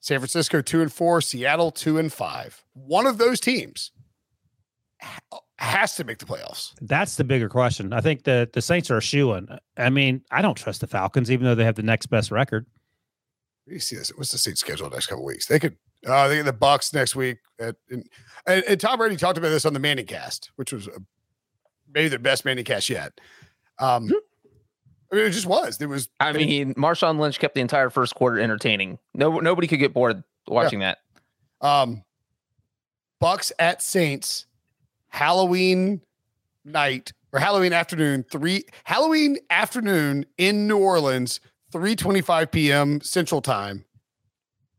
[0.00, 1.20] San francisco two and four.
[1.20, 2.64] Seattle two and five.
[2.74, 3.92] One of those teams
[5.58, 7.92] has to make the playoffs That's the bigger question.
[7.92, 9.48] I think the the Saints are a shoe in.
[9.76, 12.66] I mean, I don't trust the Falcons, even though they have the next best record.
[13.66, 14.10] Let me see this.
[14.16, 15.46] What's the Saints schedule next couple weeks?
[15.46, 15.76] They could.
[16.06, 17.38] Uh, they get the Bucs next week.
[17.58, 18.06] At, and,
[18.46, 20.98] and, and Tom Brady talked about this on the Manning Cast, which was uh
[21.92, 23.18] maybe the best Manning Cast yet.
[23.78, 24.10] Um,
[25.12, 25.78] I mean, it just was.
[25.78, 26.08] There was.
[26.20, 28.98] I mean, Marshawn Lynch kept the entire first quarter entertaining.
[29.14, 30.98] No, nobody could get bored watching that.
[31.60, 32.04] um,
[33.22, 34.46] Bucs at Saints,
[35.08, 36.02] Halloween
[36.64, 38.24] night or Halloween afternoon.
[38.30, 41.40] Three Halloween afternoon in New Orleans,
[41.72, 43.00] three twenty-five p.m.
[43.00, 43.84] Central Time.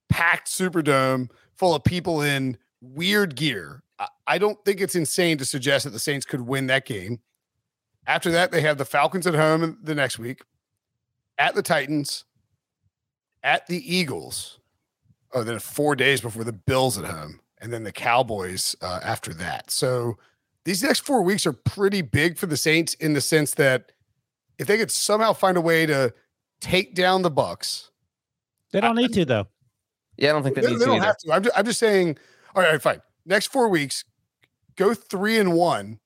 [0.10, 3.84] Packed Superdome, full of people in weird gear.
[4.00, 7.20] I, I don't think it's insane to suggest that the Saints could win that game.
[8.06, 10.44] After that, they have the Falcons at home the next week,
[11.38, 12.24] at the Titans,
[13.44, 14.60] at the Eagles.
[15.34, 19.34] Oh, then four days before the Bills at home, and then the Cowboys uh, after
[19.36, 19.72] that.
[19.72, 20.18] So
[20.66, 23.92] these next four weeks are pretty big for the Saints in the sense that
[24.60, 26.14] if they could somehow find a way to
[26.62, 27.90] take down the Bucs,
[28.72, 29.48] They don't need to though.
[30.18, 31.06] Yeah, I don't think that they, needs they to don't either.
[31.06, 31.32] have to.
[31.32, 32.18] I'm just, I'm just saying.
[32.56, 33.02] All right, all right, fine.
[33.26, 34.04] Next four weeks,
[34.76, 36.00] go three and one,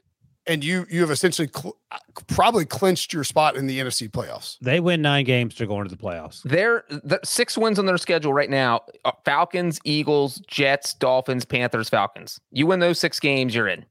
[0.52, 4.58] and you you have essentially cl- uh, probably clinched your spot in the NFC playoffs.
[4.62, 6.42] They win nine games, to go into the playoffs.
[6.44, 11.90] They're the six wins on their schedule right now: uh, Falcons, Eagles, Jets, Dolphins, Panthers,
[11.90, 12.40] Falcons.
[12.52, 13.86] You win those six games, you're in.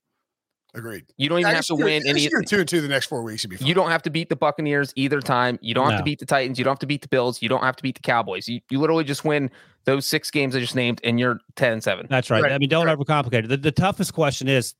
[0.72, 1.04] Agreed.
[1.16, 2.20] You don't even I have to guess win any.
[2.20, 3.42] you're two and two the next four weeks.
[3.42, 3.66] You'd be fine.
[3.66, 5.58] You don't have to beat the Buccaneers either time.
[5.60, 5.98] You don't have No.
[5.98, 6.58] to beat the Titans.
[6.58, 7.42] You don't have to beat the Bills.
[7.42, 8.48] You don't have to beat the Cowboys.
[8.48, 9.50] You, you literally just win
[9.84, 12.06] those six games I just named, and you're 10 and 7.
[12.08, 12.40] That's right.
[12.40, 12.96] Right, I mean, don't right.
[12.96, 13.48] overcomplicate it.
[13.48, 14.74] The, the toughest question is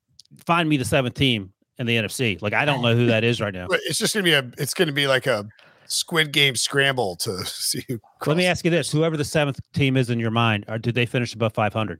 [0.45, 2.41] find me the seventh team in the NFC.
[2.41, 3.67] Like, I don't know who that is right now.
[3.71, 4.49] It's just gonna be a.
[4.59, 5.49] It's gonna be like a
[5.87, 7.85] Squid Game scramble to see.
[7.89, 10.79] Who Let me ask you this: Whoever the seventh team is in your mind, or
[10.79, 11.99] did they finish above 500?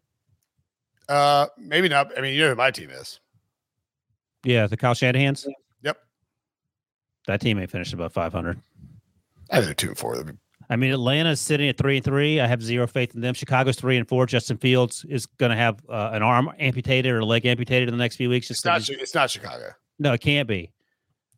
[1.09, 2.17] Uh, maybe not.
[2.17, 3.19] I mean, you know who my team is.
[4.45, 5.47] Yeah, the Kyle Shanahan's.
[5.83, 5.99] Yep.
[7.27, 8.61] That team ain't finished above 500.
[9.51, 10.15] I think they're two and four.
[10.17, 10.39] That'd be-
[10.71, 12.39] I mean, Atlanta's sitting at three and three.
[12.41, 13.35] I have zero faith in them.
[13.35, 14.25] Chicago's three and four.
[14.25, 17.95] Justin Fields is going to have uh, an arm amputated or a leg amputated in
[17.95, 18.49] the next few weeks.
[18.51, 18.73] It's Just not.
[18.79, 19.73] 'cause he's- It's not Chicago.
[19.99, 20.71] no, it can't be.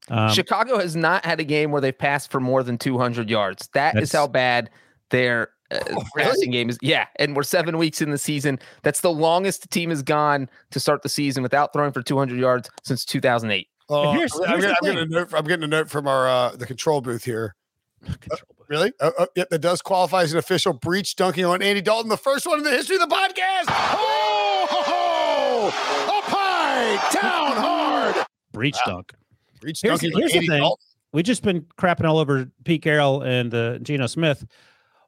[0.09, 3.69] Um, Chicago has not had a game where they've passed for more than 200 yards.
[3.73, 4.69] That is how bad
[5.11, 6.29] their uh, Oh, really?
[6.29, 6.79] passing game is.
[6.83, 7.07] Yeah.
[7.17, 8.59] And we're seven weeks in the season.
[8.83, 12.39] That's the longest the team has gone to start the season without throwing for 200
[12.39, 13.69] yards since 2008.
[13.89, 16.29] Oh, here's- I'm, here's getting, I'm, getting a note, I'm getting a note from our
[16.29, 17.55] uh, the control booth here.
[18.21, 18.49] control.
[18.69, 18.93] Really?
[19.01, 22.17] Oh, oh, yep, that does qualify as an official Breech dunking on Andy Dalton, the
[22.17, 23.65] first one in the history of the podcast.
[23.69, 26.19] Oh, ho, ho!
[26.19, 28.27] up high, down hard.
[28.53, 28.95] Breech Wow.
[28.95, 29.13] dunk.
[29.61, 30.61] Breech Here's- dunking on here's the thing.
[30.61, 30.85] Dalton.
[31.13, 34.45] we just been crapping all over Pete Carroll and uh, Geno Smith.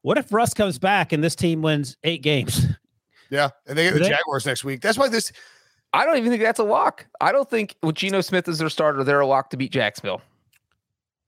[0.03, 2.67] What if Russ comes back and this team wins eight games?
[3.31, 4.83] Yeah, and they get the They- Jaguars next week.
[4.83, 5.33] That's why this.
[5.95, 7.07] I don't even think that's a lock.
[7.21, 10.21] I don't think with Geno Smith as their starter, they're a lock to beat Jacksonville.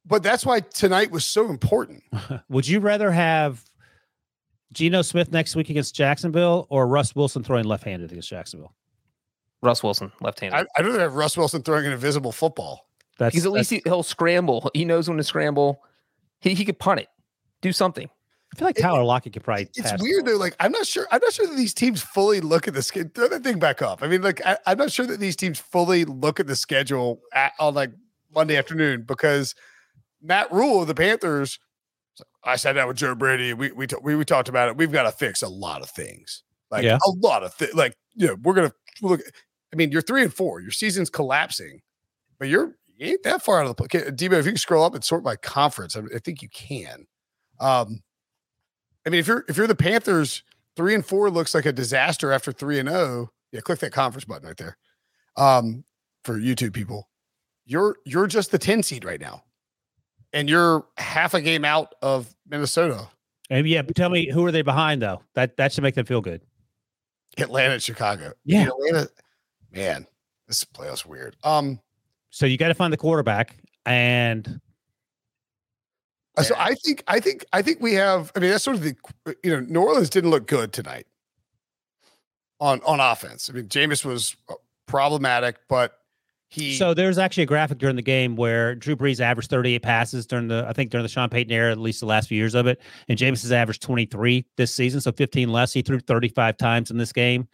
[0.06, 2.04] But that's why tonight was so important.
[2.48, 3.64] Would you rather have
[4.72, 8.72] Geno Smith next week against Jacksonville or Russ Wilson throwing left-handed against Jacksonville?
[9.62, 10.58] Russ Wilson, left handed.
[10.58, 12.86] I, I'd rather have Russ Wilson throwing an invisible football.
[13.18, 14.70] That's Because at least he, he'll scramble.
[14.74, 15.82] He knows when to scramble.
[16.40, 17.08] He, he could punt it,
[17.62, 18.08] do something.
[18.54, 19.64] I feel like it- Tyler Lockett could probably.
[19.74, 20.36] It's pass the weird though.
[20.36, 21.08] Like I'm not sure.
[21.10, 23.10] I'm not sure that these teams fully look at the schedule.
[23.14, 24.02] Throw that thing back up.
[24.02, 27.20] I mean, like I, I'm not sure that these teams fully look at the schedule
[27.32, 27.90] at, on like
[28.32, 29.54] Monday afternoon because
[30.26, 31.58] Matt Rhule of the Panthers.
[32.44, 33.52] I sat down with Joe Brady.
[33.54, 34.76] We we ta- we, we talked about it.
[34.76, 36.42] We've got to fix a lot of things.
[36.70, 36.98] Like Yeah.
[37.06, 37.74] a lot of things.
[37.74, 39.20] Like you know, we're gonna look.
[39.72, 40.60] I mean, you're three and four.
[40.60, 41.80] Your season's collapsing,
[42.38, 43.84] but you're you ain't that far out of the.
[43.84, 46.48] Okay, Debo, if you can scroll up and sort by conference, I, I think you
[46.48, 47.06] can.
[47.60, 48.00] Um,
[49.06, 50.42] I mean, if you're if you're the Panthers,
[50.76, 53.30] three and four looks like a disaster after three and zero.
[53.52, 54.76] Yeah, click that conference button right there.
[55.36, 55.84] Um,
[56.24, 57.08] for YouTube people,
[57.66, 59.44] you're you're just the ten seed right now,
[60.32, 63.08] and you're half a game out of Minnesota,
[63.50, 65.22] And yeah, but tell me who are they behind though?
[65.34, 66.40] That that should make them feel good.
[67.38, 68.32] Atlanta, and Chicago.
[68.44, 68.68] Yeah.
[68.68, 69.08] Atlanta.
[69.72, 70.06] Man,
[70.46, 71.36] this playoff's weird.
[71.44, 71.80] Um,
[72.30, 74.60] So you got to find the quarterback, and
[76.42, 78.32] So I think I think I think we have.
[78.34, 78.96] I mean, that's sort of the
[79.42, 81.06] you know New Orleans didn't look good tonight
[82.60, 83.50] on on offense.
[83.50, 84.54] I mean, Jameis was uh,
[84.86, 85.98] problematic, but
[86.56, 90.26] he so there's actually a graphic during the game where Drew Brees averaged 38 passes
[90.26, 92.54] during the I think during the Sean Payton era, at least the last few years
[92.54, 95.72] of it, and Jameis has averaged 23 this season, so 15 less.
[95.72, 97.48] He threw 35 times in this game,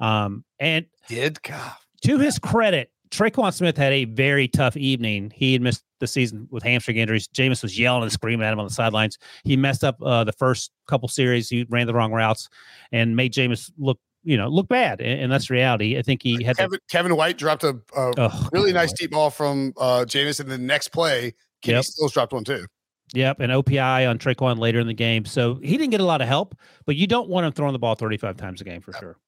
[0.00, 1.42] um, and did.
[1.42, 5.32] God, to his credit, Tre'Quan Smith had a very tough evening.
[5.34, 7.28] He had missed the season with hamstring injuries.
[7.28, 9.18] Jameis was yelling and screaming at him on the sidelines.
[9.44, 11.48] He messed up uh, the first couple series.
[11.48, 12.48] He ran the wrong routes
[12.90, 15.00] and made Jameis look, you know, look bad.
[15.00, 15.98] And, that's reality.
[15.98, 16.56] I think he had.
[16.56, 18.80] Kevin, Kevin White dropped a, a oh, really God.
[18.80, 21.84] nice deep ball from uh Jameis, and the next play, Kenny Yep.
[21.84, 22.66] Stills dropped one too.
[23.12, 25.24] Yep, and OPI on Tre'Quan later in the game.
[25.24, 27.78] So he didn't get a lot of help, but you don't want him throwing the
[27.78, 29.18] ball 35 times a game for sure.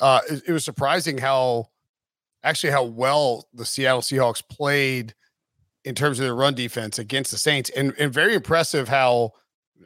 [0.00, 1.68] Uh, it, it was surprising how
[2.42, 5.14] actually how well the Seattle Seahawks played
[5.84, 9.32] in terms of their run defense against the Saints, and and very impressive how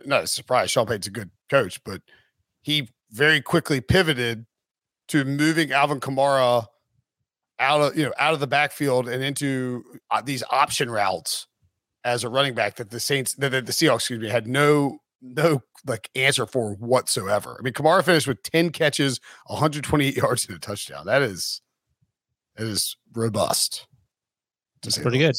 [0.04, 0.70] not a surprise.
[0.70, 2.02] Sean Payton's a good coach, but
[2.62, 4.46] he very quickly pivoted
[5.08, 6.66] to moving Alvin Kamara
[7.58, 11.46] out of you know out of the backfield and into uh, these option routes
[12.04, 15.62] as a running back that the Saints that the Seahawks excuse me had no no
[15.86, 17.56] like answer for whatsoever.
[17.58, 21.06] I mean, Kamara finished with 10 catches, 128 yards and a touchdown.
[21.06, 21.60] That is
[22.56, 23.86] that is robust.
[24.82, 25.34] the pretty good.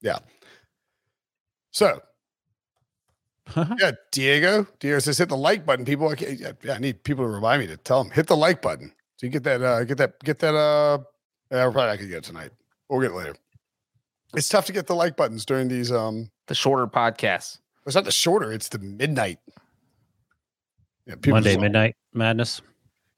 [0.00, 0.18] Yeah.
[1.70, 2.00] So
[3.78, 4.66] yeah, Diego.
[4.80, 6.08] Diego says hit the like button, people.
[6.08, 8.62] I, can't- yeah, I need people to remind me to tell them hit the like
[8.62, 8.92] button.
[9.16, 10.54] So you get that, uh, get that, get that.
[10.54, 10.98] Uh,
[11.50, 12.50] yeah, we're probably not gonna get it tonight.
[12.88, 13.36] We'll get it later.
[14.34, 15.92] It's tough to get the like buttons during these.
[15.92, 17.58] Um, The shorter podcasts.
[17.86, 19.38] it's not the shorter; it's the midnight.
[21.06, 22.62] Yeah, Monday midnight madness.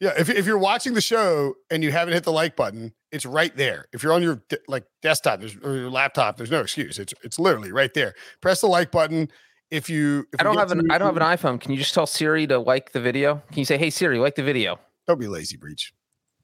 [0.01, 3.25] Yeah, if if you're watching the show and you haven't hit the like button, it's
[3.25, 3.87] right there.
[3.93, 6.99] If you're on your like desktop there's, or your laptop, there's no excuse.
[6.99, 8.15] It's it's literally right there.
[8.41, 9.31] Press the like button.
[9.71, 11.61] If you, if I don't have an to- I don't have an iPhone.
[11.61, 13.43] Can you just tell Siri to like the video?
[13.51, 14.79] Can you say, "Hey Siri, like the video"?
[15.09, 15.93] Don't be lazy, Breech.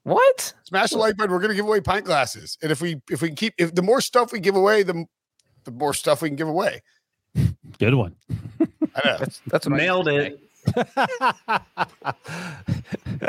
[0.03, 0.53] What?
[0.65, 1.31] Smash the like button.
[1.31, 4.01] We're gonna give away pint glasses, and if we if we keep if the more
[4.01, 5.05] stuff we give away, the
[5.63, 6.81] the more stuff we can give away.
[7.79, 8.15] Good one.
[8.59, 9.17] I know.
[9.19, 10.39] That's that's what Nailed used to it.
[13.19, 13.23] that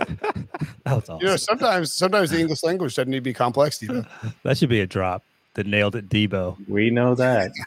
[0.87, 1.19] was awesome.
[1.21, 3.77] You know, sometimes sometimes the English language doesn't need to be complex.
[3.77, 4.07] Steve.
[4.43, 5.23] that should be a drop.
[5.55, 6.57] That nailed it, Debo.
[6.69, 7.53] We know that.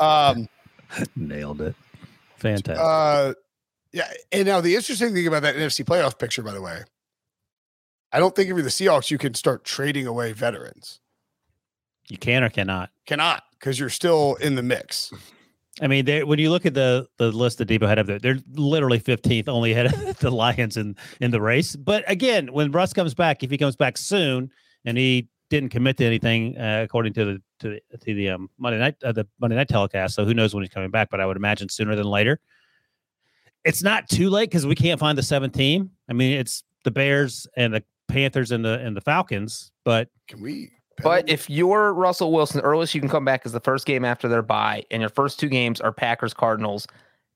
[0.00, 0.48] Um,
[1.16, 1.74] Nailed it.
[2.36, 2.76] Fantastic.
[2.78, 3.34] uh,
[3.92, 6.82] yeah, and now the interesting thing about that NFC playoff picture, by the way,
[8.12, 11.00] I don't think if you're the Seahawks, you can start trading away veterans.
[12.08, 12.90] you can or cannot.
[13.06, 15.12] Cannot because you're still in the mix.
[15.80, 18.18] I mean, they, when you look at the the list that Debo had up there,
[18.18, 21.74] they're literally 15th, only ahead of the Lions in in the race.
[21.74, 24.50] But again, when Russ comes back, if he comes back soon,
[24.84, 28.50] and he didn't commit to anything uh, according to the to the, to the um,
[28.58, 31.10] Monday night uh, the Monday night telecast, so who knows when he's coming back?
[31.10, 32.40] But I would imagine sooner than later.
[33.64, 35.90] It's not too late because we can't find the seventh team.
[36.08, 40.40] I mean, it's the Bears and the Panthers and the and the Falcons, but Can
[40.40, 40.70] we?
[41.02, 44.04] But if you're Russell Wilson, the earliest you can come back is the first game
[44.04, 46.86] after their bye, and your first two games are Packers Cardinals,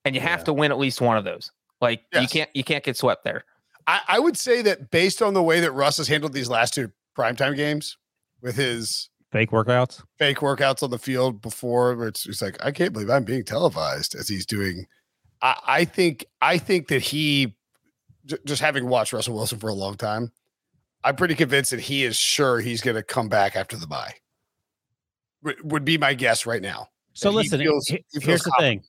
[0.05, 0.45] and you have Yeah.
[0.45, 1.51] to win at least one of those.
[1.81, 3.45] Like you can't you can't get swept there.
[3.87, 6.75] I, I would say that based on the way that Russ has handled these last
[6.75, 7.97] two primetime games
[8.43, 10.03] with his fake workouts.
[10.19, 13.45] fake workouts on the field before, where it's, it's like, I can't believe I'm being
[13.45, 14.87] televised as he's doing.
[15.43, 17.55] I, I think I think that he
[18.27, 20.33] j- just having watched Russell Wilson for a long time,
[21.05, 24.15] I'm pretty convinced that he is sure he's going to come back after the bye.
[25.45, 26.89] Would- Would be my guess right now.
[27.15, 28.83] So And he listen, feels- he- here's the thing.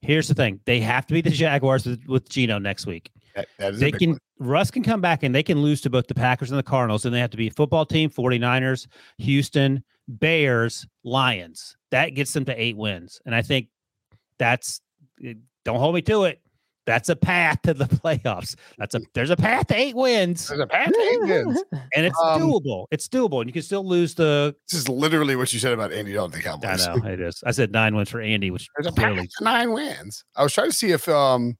[0.00, 0.60] Here's the thing.
[0.66, 3.10] They have to be the Jaguars with, with Geno next week.
[3.34, 4.18] That, They can one.
[4.38, 7.04] Russ can come back and they can lose to both the Packers and the Cardinals,
[7.04, 8.86] and they have to be football team, 49ers,
[9.18, 11.76] Houston, Bears, Lions.
[11.90, 13.20] That gets them to eight wins.
[13.26, 13.68] And I think
[14.38, 14.80] that's
[15.24, 16.40] eh, don't hold me to it.
[16.86, 18.56] That's a path to the playoffs.
[18.76, 20.48] That's a there's a path to eight wins.
[20.48, 21.62] There's a path to eight wins.
[21.96, 22.86] And it's Um, doable.
[22.90, 23.40] It's doable.
[23.40, 26.36] And you can still lose the This is literally what you said about Andy Dalton,
[26.38, 26.86] the Cowboys.
[26.86, 27.42] I know it is.
[27.46, 30.24] I said nine wins for Andy, which There's a path to nine wins.
[30.36, 31.56] I was trying to see if um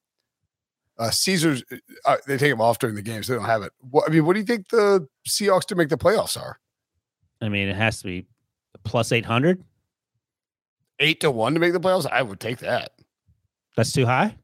[0.98, 1.62] uh Caesars
[2.04, 3.26] uh, they take them off during the games.
[3.26, 3.72] They don't have it.
[3.90, 6.58] What, I mean, what do you think the Seahawks to make the playoffs are?
[7.40, 8.26] I mean it has to be
[8.84, 9.62] plus eight hundred.
[11.00, 12.06] Eight to one to make the playoffs.
[12.10, 12.92] I would take that.
[13.76, 14.36] That's too high.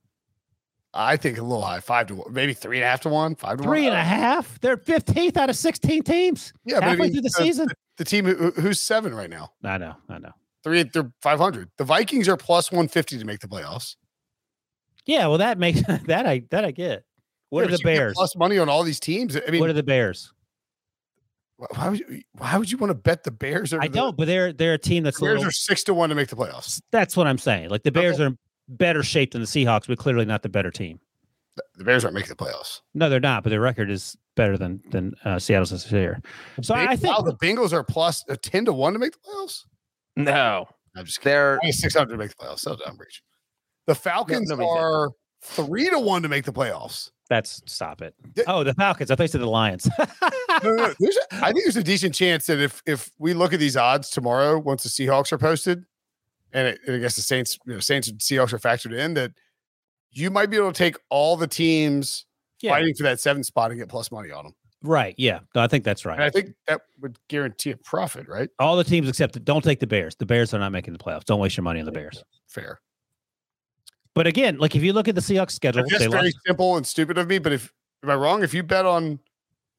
[0.93, 3.37] I think a little high, five to one, maybe three and a half to one,
[3.37, 3.93] five to Three one.
[3.93, 4.59] and a half.
[4.61, 6.53] They're 15th out of 16 teams.
[6.65, 7.69] Yeah, halfway through the uh, season.
[7.97, 9.95] the team who, who's seven right now, I know.
[10.09, 10.33] I know.
[10.65, 11.71] three, they're five hundred.
[11.79, 13.95] The Vikings are plus one fifty to make the playoffs.
[15.07, 17.05] Yeah, well, that makes that I that I get.
[17.51, 18.15] What Yeah, are the Bears?
[18.15, 19.37] plus money on all these teams?
[19.37, 20.33] I mean, what are the Bears?
[21.75, 23.73] why would you, why would you want to bet the Bears?
[23.75, 25.85] Over I the, don't, but they're they're a team that's The Bears little, are six
[25.85, 26.81] to one to make the playoffs.
[26.91, 27.69] that's what I'm saying.
[27.69, 28.25] Like the Bears Okay.
[28.25, 28.39] are in
[28.69, 31.01] better shape than the Seahawks, but clearly not the better team.
[31.57, 32.81] The- The Bears aren't making the playoffs.
[32.95, 36.21] No, they're not, but their record is better than than uh, Seattle's this year.
[36.63, 39.13] So I, I think wow, the Bengals are plus a ten to one to make
[39.13, 39.65] the playoffs.
[40.17, 41.59] No, I'm just kidding.
[41.63, 42.61] they're Six hundred to make the playoffs.
[42.61, 43.23] So dumb, Breech.
[43.91, 45.11] The Falcons that are
[45.43, 47.11] three to one to make the playoffs.
[47.29, 48.15] that's stop it.
[48.47, 49.11] Oh, the Falcons.
[49.11, 49.89] I thought you said the Lions.
[49.99, 50.07] No,
[50.63, 50.85] no, no.
[50.85, 50.95] A,
[51.33, 54.59] I think there's a decent chance that if if we look at these odds tomorrow,
[54.61, 55.85] once the Seahawks are posted,
[56.53, 59.15] and, it, and I guess the Saints, you know, Saints and Seahawks are factored in,
[59.15, 59.33] that
[60.13, 62.27] you might be able to take all the teams
[62.61, 64.55] yeah, fighting for that seventh spot and get plus money on them.
[64.83, 65.15] right.
[65.19, 66.15] Yeah, no, I think that's right.
[66.15, 68.51] And I think that would guarantee a profit, right?
[68.59, 70.15] All the teams except the- don't take the Bears.
[70.17, 71.25] The Bears are not making the playoffs.
[71.25, 72.23] Don't waste your money on the Bears.
[72.49, 72.81] Fair.
[74.15, 76.39] But again, like if you look at the Seahawks schedule, That's they very lost.
[76.47, 77.39] simple and stupid of me.
[77.39, 78.43] But if am I wrong?
[78.43, 79.21] If you bet on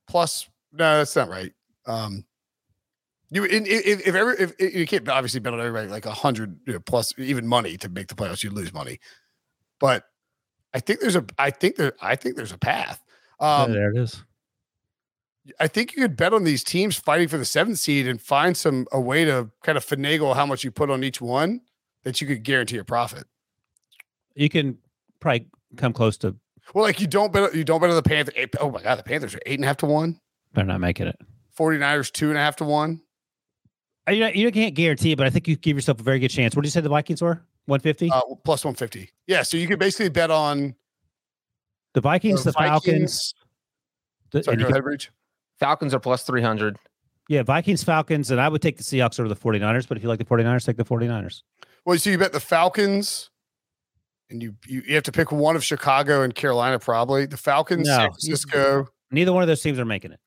[0.07, 1.51] plus, no, that's not right.
[1.85, 2.25] Um,
[3.29, 6.59] you in, if if ever if you can't obviously bet on everybody like a hundred
[6.65, 8.99] you know, plus even money to make the playoffs, you lose money.
[9.79, 10.05] But
[10.73, 13.01] I think there's a I think there I think there's a path.
[13.41, 14.23] Yeah, Um, there it is.
[15.59, 18.55] I think you could bet on these teams fighting for the seventh seed and find
[18.55, 21.61] some a way to kind of finagle how much you put on each one
[22.03, 23.25] that you could guarantee a profit.
[24.35, 24.77] You can
[25.19, 26.35] probably come close to.
[26.73, 28.35] Well, like you don't bet you don't bet on the Panthers.
[28.59, 30.19] Oh my god, the Panthers are eight and a half to one.
[30.53, 31.17] They're not making it.
[31.57, 33.01] 49ers two and a half to one.
[34.07, 36.19] Uh, You know, you can't guarantee it, but I think you give yourself a very
[36.19, 36.55] good chance.
[36.55, 37.41] What did you say the Vikings were?
[37.65, 38.09] One fifty.
[38.09, 39.09] Uh, plus 150.
[39.27, 39.43] Yeah.
[39.43, 40.75] So you could basically bet on
[41.93, 43.33] the Vikings, the, Falcons.
[44.31, 45.11] the- Sorry, and go ahead, Breech.
[45.59, 46.77] Falcons are plus three hundred.
[47.27, 49.87] yeah, Vikings, Falcons, and I would take the Seahawks over the 49ers.
[49.87, 51.41] But if you like the 49ers, take the 49ers.
[51.85, 53.29] Well, so you bet the Falcons,
[54.31, 57.87] and you, you you have to pick one of Chicago and Carolina, probably the Falcons,
[57.87, 58.87] No, San you- Francisco.
[59.11, 60.19] Neither one of those teams are making it.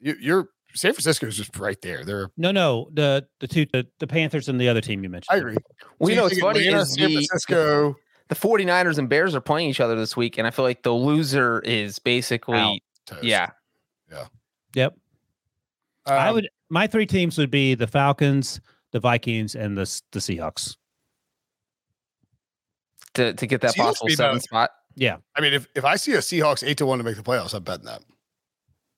[0.00, 2.04] You, you're San Francisco's just right there.
[2.04, 5.34] They're No, no, the the two the, the Panthers and the other team you mentioned.
[5.34, 5.56] I agree.
[5.98, 7.96] Well, So you know, think what's funny Atlanta, is San Francisco.
[8.28, 10.92] the 49ers and Bears are playing each other this week, and I feel like the
[10.92, 12.78] loser is basically, Out.
[13.06, 13.22] toast.
[13.24, 13.50] yeah.
[14.74, 14.94] Yep.
[16.06, 18.60] I Um, would my three teams would be the Falcons,
[18.92, 20.76] the Vikings, and the the Seahawks.
[23.14, 24.70] To, to get that Seahawks possible be seven about- spot.
[25.36, 27.54] I mean, if, if I see a Seahawks eight to one to make the playoffs,
[27.54, 28.02] I'm betting that.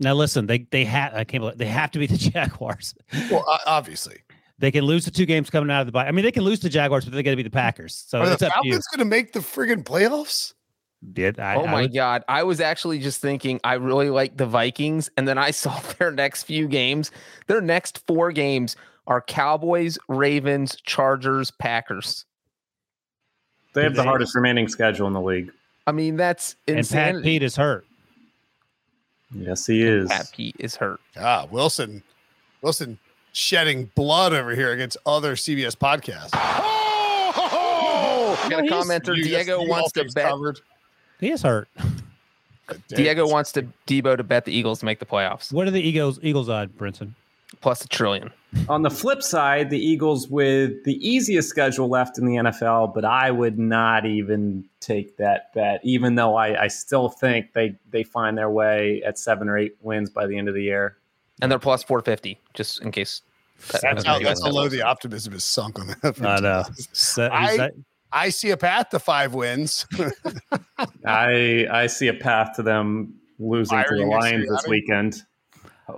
[0.00, 2.94] Now listen, they they have I can't believe they have to be the Jaguars.
[3.30, 4.16] Well, o- obviously,
[4.58, 6.06] They can lose the two games coming out of the bye.
[6.06, 8.04] I mean, they can lose the Jaguars, but they got to be the Packers.
[8.08, 8.72] So are the it's up to you.
[8.72, 10.54] Falcons going to make the friggin' playoffs?
[11.12, 12.24] Did I, oh I my would- god!
[12.28, 16.10] I was actually just thinking I really like the Vikings, and then I saw their
[16.10, 17.10] next few games.
[17.46, 18.74] Their next four games
[19.06, 22.24] are Cowboys, Ravens, Chargers, Packers.
[23.75, 25.51] They have the hardest remaining schedule in the league.
[25.87, 27.23] I mean, that's and Pat.
[27.23, 27.85] Pete is hurt.
[29.35, 30.09] Yes, he is.
[30.09, 31.01] Pat Pete is hurt.
[31.16, 32.03] Ah, Wilson,
[32.61, 32.99] Wilson
[33.33, 36.31] shedding blood over here against other CBS podcasts.
[36.35, 39.14] Oh, I got a commenter.
[39.14, 40.31] Diego wants to bet.
[40.31, 40.61] covered.
[41.20, 41.68] He is hurt.
[42.89, 45.81] Diego wants to Debo to bet the Eagles to make the playoffs, What are the
[45.81, 47.12] Eagles Eagles on, Brinson?
[47.61, 48.31] plus a trillion.
[48.68, 53.05] On the flip side, the Eagles with the easiest schedule left in the NFL, but
[53.05, 58.03] I would not even take that bet, even though I, I still think they, they
[58.03, 60.98] find their way at seven or eight wins by the end of the year.
[61.40, 63.22] And they're plus 450, just in case.
[63.70, 66.20] That's That's how, that's how low the optimism is sunk on that.
[66.22, 66.64] I know.
[66.92, 67.72] So- I- that-
[68.14, 69.86] I see a path to five wins.
[71.07, 75.24] I I see a path to them losing to the Lions this Sirianni?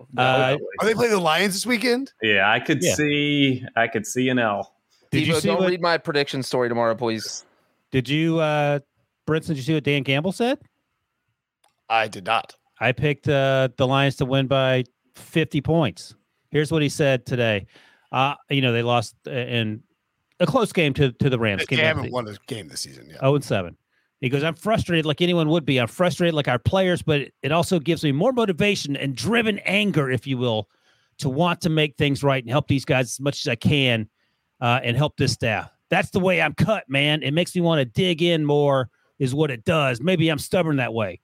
[0.01, 0.19] Weekend.
[0.19, 2.13] Uh, Are they playing the Lions this weekend?
[2.23, 2.95] yeah, I could Yeah.
[2.95, 4.75] see I could see an L.
[5.11, 5.71] did you see don't what?
[5.71, 7.45] read my prediction story tomorrow, please.
[7.91, 8.81] Did you, uh,
[9.29, 9.49] Brinson?
[9.49, 10.59] Did you see what Dan Campbell said?
[11.89, 12.55] I did not.
[12.81, 14.85] I picked uh, the Lions to win by
[15.15, 16.15] 50 points.
[16.51, 17.67] Here's what he said today.
[18.11, 19.83] Uh, you know, they lost uh, in
[20.41, 21.61] a close game to, to the Rams.
[21.69, 23.21] They Came haven't to- won a game this season yet.
[23.21, 23.77] 0 and 7.
[24.21, 25.79] He goes, I'm frustrated like anyone would be.
[25.79, 30.11] I'm frustrated like our players, but it, also gives me more motivation and driven anger,
[30.11, 30.69] if you will,
[31.19, 34.09] to want to make things right and help these guys as much as I can
[34.61, 35.71] uh, and help this staff.
[35.91, 37.23] That's the way I'm cut, man.
[37.23, 38.89] It makes me want to dig in more,
[39.19, 40.01] is what it does.
[40.01, 41.21] Maybe I'm stubborn that way.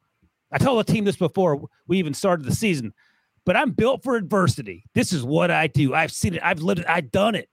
[0.52, 2.92] I told the team this before we even started the season,
[3.46, 4.84] but I'm built for adversity.
[4.94, 5.94] This is what I do.
[5.94, 6.42] I've seen it.
[6.42, 6.86] I've lived it.
[6.88, 7.48] I've done it.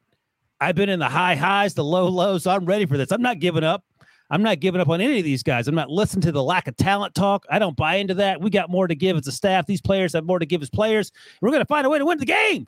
[0.60, 2.44] I've been in the high highs, the low lows.
[2.44, 3.12] So I'm ready for this.
[3.12, 3.84] I'm not giving up.
[4.30, 5.68] I'm not giving up on any of these guys.
[5.68, 7.46] I'm not listening to the lack of talent talk.
[7.50, 8.42] I don't buy into that.
[8.42, 9.66] We got more to give as a staff.
[9.66, 11.12] These players have more to give as players.
[11.42, 12.68] We're going to find a way to win the game.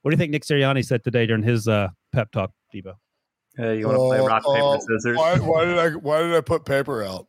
[0.00, 2.94] What do you think Nick Sirianni said today during his uh, pep talk, Debo?
[3.56, 5.16] Hey, you want to play Oh, rock paper oh, scissors?
[5.16, 5.90] Why, why did I?
[5.90, 7.26] Why did I put paper out?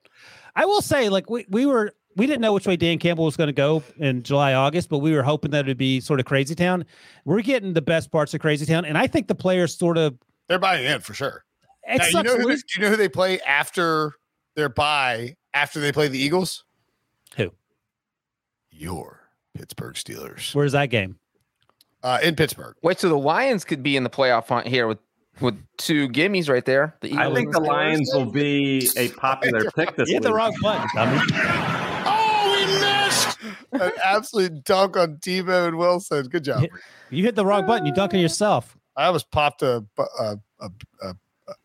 [0.56, 3.36] I will say, like we, we were, we didn't know which way Dan Campbell was
[3.36, 6.26] going to go in July, August, but we were hoping that it'd be sort of
[6.26, 6.86] Crazy Town.
[7.26, 10.18] We're getting the best parts of Crazy Town, and I think the players sort of.
[10.48, 11.44] They're buying in for sure.
[11.88, 14.14] It Now, you know who they, lose- do you know who they play after
[14.56, 15.36] their bye?
[15.54, 16.64] After they play the Eagles?
[17.36, 17.52] Who?
[18.72, 19.22] Your
[19.56, 21.18] Pittsburgh Steelers Where's that game?
[22.04, 22.76] uh, in Pittsburgh.
[22.82, 25.00] Wait, so the Lions could be in the playoff hunt here with
[25.42, 26.96] with two gimmies right there.
[27.02, 30.54] The I think the Lions will be a popular pick this You hit the wrong
[30.62, 30.88] button.
[32.06, 33.38] Oh, we missed
[33.72, 36.28] an absolute dunk on Debo and Wilson.
[36.28, 36.66] Good job.
[37.10, 37.86] You hit the wrong button.
[37.88, 38.78] You dunk on yourself.
[38.96, 40.70] I almost popped a, a, a,
[41.02, 41.16] a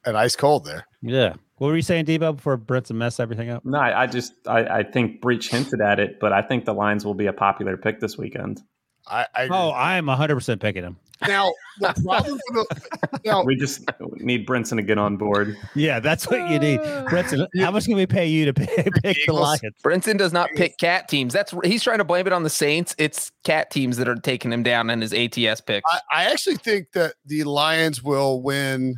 [0.04, 0.86] an ice cold there.
[1.02, 1.34] Yeah.
[1.56, 3.64] What were you saying, Debo, before Brinson mess everything up?
[3.64, 6.72] No, I, I just I, I think Breech hinted at it, but I think the
[6.74, 8.60] Lions will be a popular pick this weekend.
[9.08, 10.98] I, I Oh, I'm 100% picking him.
[11.26, 11.50] now
[11.80, 13.82] the problem for the now We just
[14.18, 15.56] need Brinson to get on board.
[15.74, 16.78] Yeah, that's what you need.
[16.80, 18.66] Brinson, how much can we pay you to pay,
[19.02, 19.62] pick the Lions?
[19.82, 21.32] Brinson does not pick cat teams.
[21.32, 22.94] That's he's trying to blame it on the Saints.
[22.98, 25.90] It's cat teams that are taking him down in his ATS picks.
[25.90, 28.94] I, I actually think that the Lions will win.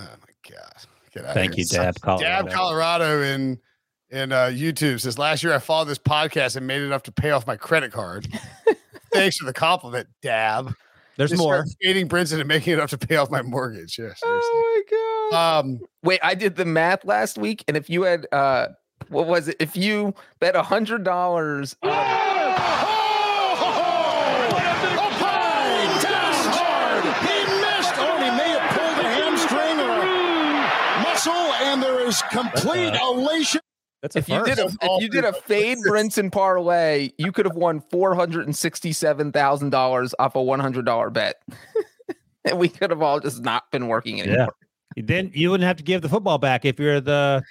[0.00, 0.72] Oh my god!
[1.14, 1.62] Get out Thank here.
[1.64, 2.00] you, Dab.
[2.00, 2.24] Colorado.
[2.24, 3.58] Dab Colorado in
[4.10, 7.30] in uh, YouTube says last year I followed this podcast and made enough to pay
[7.30, 8.26] off my credit card.
[9.12, 10.74] Thanks for the compliment, Dab.
[11.16, 11.54] There's Just more.
[11.54, 13.98] started Skating Brinson and making enough to pay off my mortgage.
[13.98, 14.22] Yeah, seriously.
[14.30, 14.84] oh
[15.30, 15.58] my god!
[15.60, 18.68] Um, Wait, I did the math last week, and if you had uh,
[19.08, 19.56] what was it?
[19.60, 21.76] If you bet a hundred dollars,
[27.00, 31.32] He missed, or he may have pulled a hamstring or a muscle,
[32.10, 33.12] and there is complete uh-huh.
[33.12, 33.60] elation.
[34.02, 37.44] That's a if you did a if you did a fade Brinson parlay, you could
[37.44, 41.42] have won four hundred and sixty-seven thousand dollars off a one hundred dollar bet.
[42.44, 44.54] and we could have all just not been working anymore.
[44.96, 47.42] then you wouldn't have to give the football back if you're the.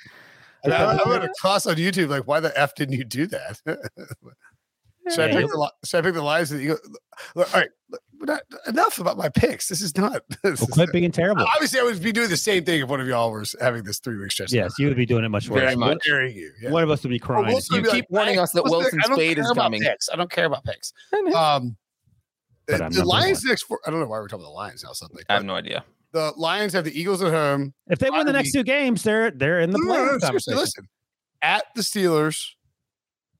[0.64, 3.28] and I, I'm going to toss on YouTube like, why the f didn't you do
[3.28, 3.62] that?
[5.12, 6.52] Should I Yeah, pick the Li- should I pick the Lions?
[6.52, 6.80] or the Eagles?
[7.36, 7.70] Look, All right,
[8.22, 9.68] not, enough about my picks.
[9.68, 10.22] This is not.
[10.44, 11.46] This Well, is quit being terrible.
[11.54, 14.00] Obviously, I would be doing the same thing if one of y'all was having this
[14.00, 14.52] three week stretch.
[14.52, 15.62] Yes, you would be doing it much worse.
[15.62, 15.88] Very worse.
[15.96, 15.98] much.
[16.06, 16.52] Daring you.
[16.62, 16.72] Yeah.
[16.72, 17.48] One of us would be crying.
[17.48, 19.36] Wilson You would be keep warning "I- us that Wilson's like, Wilson's I don't is
[19.36, 20.10] care about coming." Picks.
[20.12, 20.94] I don't care about picks.
[21.14, 21.56] I.
[21.56, 21.78] Um,
[22.68, 23.50] the, the Lions one.
[23.50, 23.64] next.
[23.64, 24.92] Four, I don't know why we're talking about the Lions now.
[24.94, 25.24] Something.
[25.30, 25.84] I have no idea.
[26.12, 27.74] The Lions have the Eagles at home.
[27.88, 30.22] if they win the next two games, they're they're in the No, no, no, playoff
[30.22, 30.58] seriously, conversation.
[30.60, 30.88] listen,
[31.42, 32.42] at the Steelers,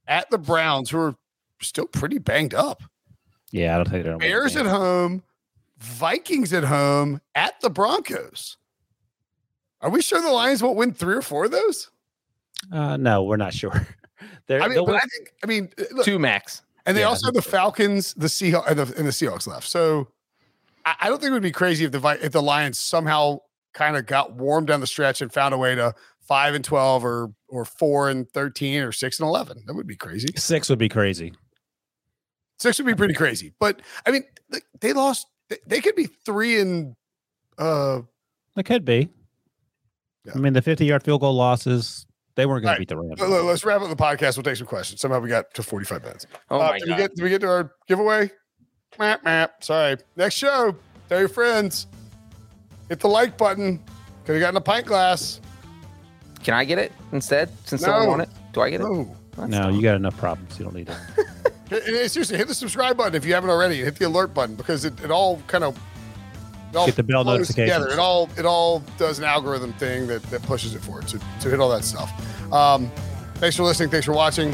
[0.08, 1.16] at the Browns, who are
[1.62, 2.84] still pretty banged up.
[3.52, 5.24] Yeah, I don't think they're gonna win Bears at home,
[5.80, 8.58] Vikings at home, at the Broncos.
[9.82, 11.90] Are we sure the Lions won't win three or four of those?
[12.72, 13.88] Uh, no, we're not sure.
[14.48, 15.34] They're, I mean, but win- I think.
[15.44, 16.62] I mean, uh, look, Two max.
[16.86, 17.42] and they yeah, also have the.
[17.42, 19.68] Falcons, the Seahawks, and the, and the Seahawks left.
[19.68, 20.10] So
[20.86, 23.40] I, I don't think it would be crazy if the if the Lions somehow
[23.74, 27.06] kind of got warm down the stretch and found a way to five and twelve
[27.06, 29.64] or or four and thirteen or six and eleven.
[29.66, 30.28] That would be crazy.
[30.36, 31.34] six would be crazy.
[32.60, 33.54] Six would be pretty crazy.
[33.60, 35.28] But I mean, they, they lost.
[35.50, 36.96] They, they could be three and
[37.58, 38.02] uh
[38.58, 39.10] It could be.
[40.26, 40.34] Yeah.
[40.36, 42.06] I mean, the 50 yard field goal losses,
[42.36, 43.20] they weren't going All to beat the Rams.
[43.20, 44.36] let- let's wrap up the podcast.
[44.38, 45.00] We'll take some questions.
[45.02, 46.28] Somehow we got to 45 minutes.
[46.50, 46.96] Oh Uh, my did god.
[46.98, 48.30] we get did we get to our giveaway?
[48.98, 49.64] Map map.
[49.64, 49.98] Sorry.
[50.18, 50.76] Next show.
[51.08, 51.88] Tell your friends.
[52.90, 53.78] Hit the like button.
[54.26, 55.40] Could have gotten a pint glass.
[56.44, 57.50] Can I get it instead?
[57.66, 57.88] Since No.
[57.88, 58.84] someone want it, do I get it?
[58.84, 59.16] No.
[59.38, 59.76] That's No, dumb.
[59.76, 60.58] you got enough problems.
[60.60, 61.26] You don't need it.
[61.70, 63.78] Hit- hit- Seriously, hit the subscribe button if you haven't already.
[63.78, 65.78] Hit the alert button because it, it all kind of
[66.72, 67.90] it all Get the bell flows together.
[67.90, 71.10] It all it all does an algorithm thing that, that pushes it forward.
[71.10, 72.12] So, so hit all that stuff.
[72.54, 72.92] Um,
[73.36, 73.90] thanks for listening.
[73.90, 74.54] Thanks for watching.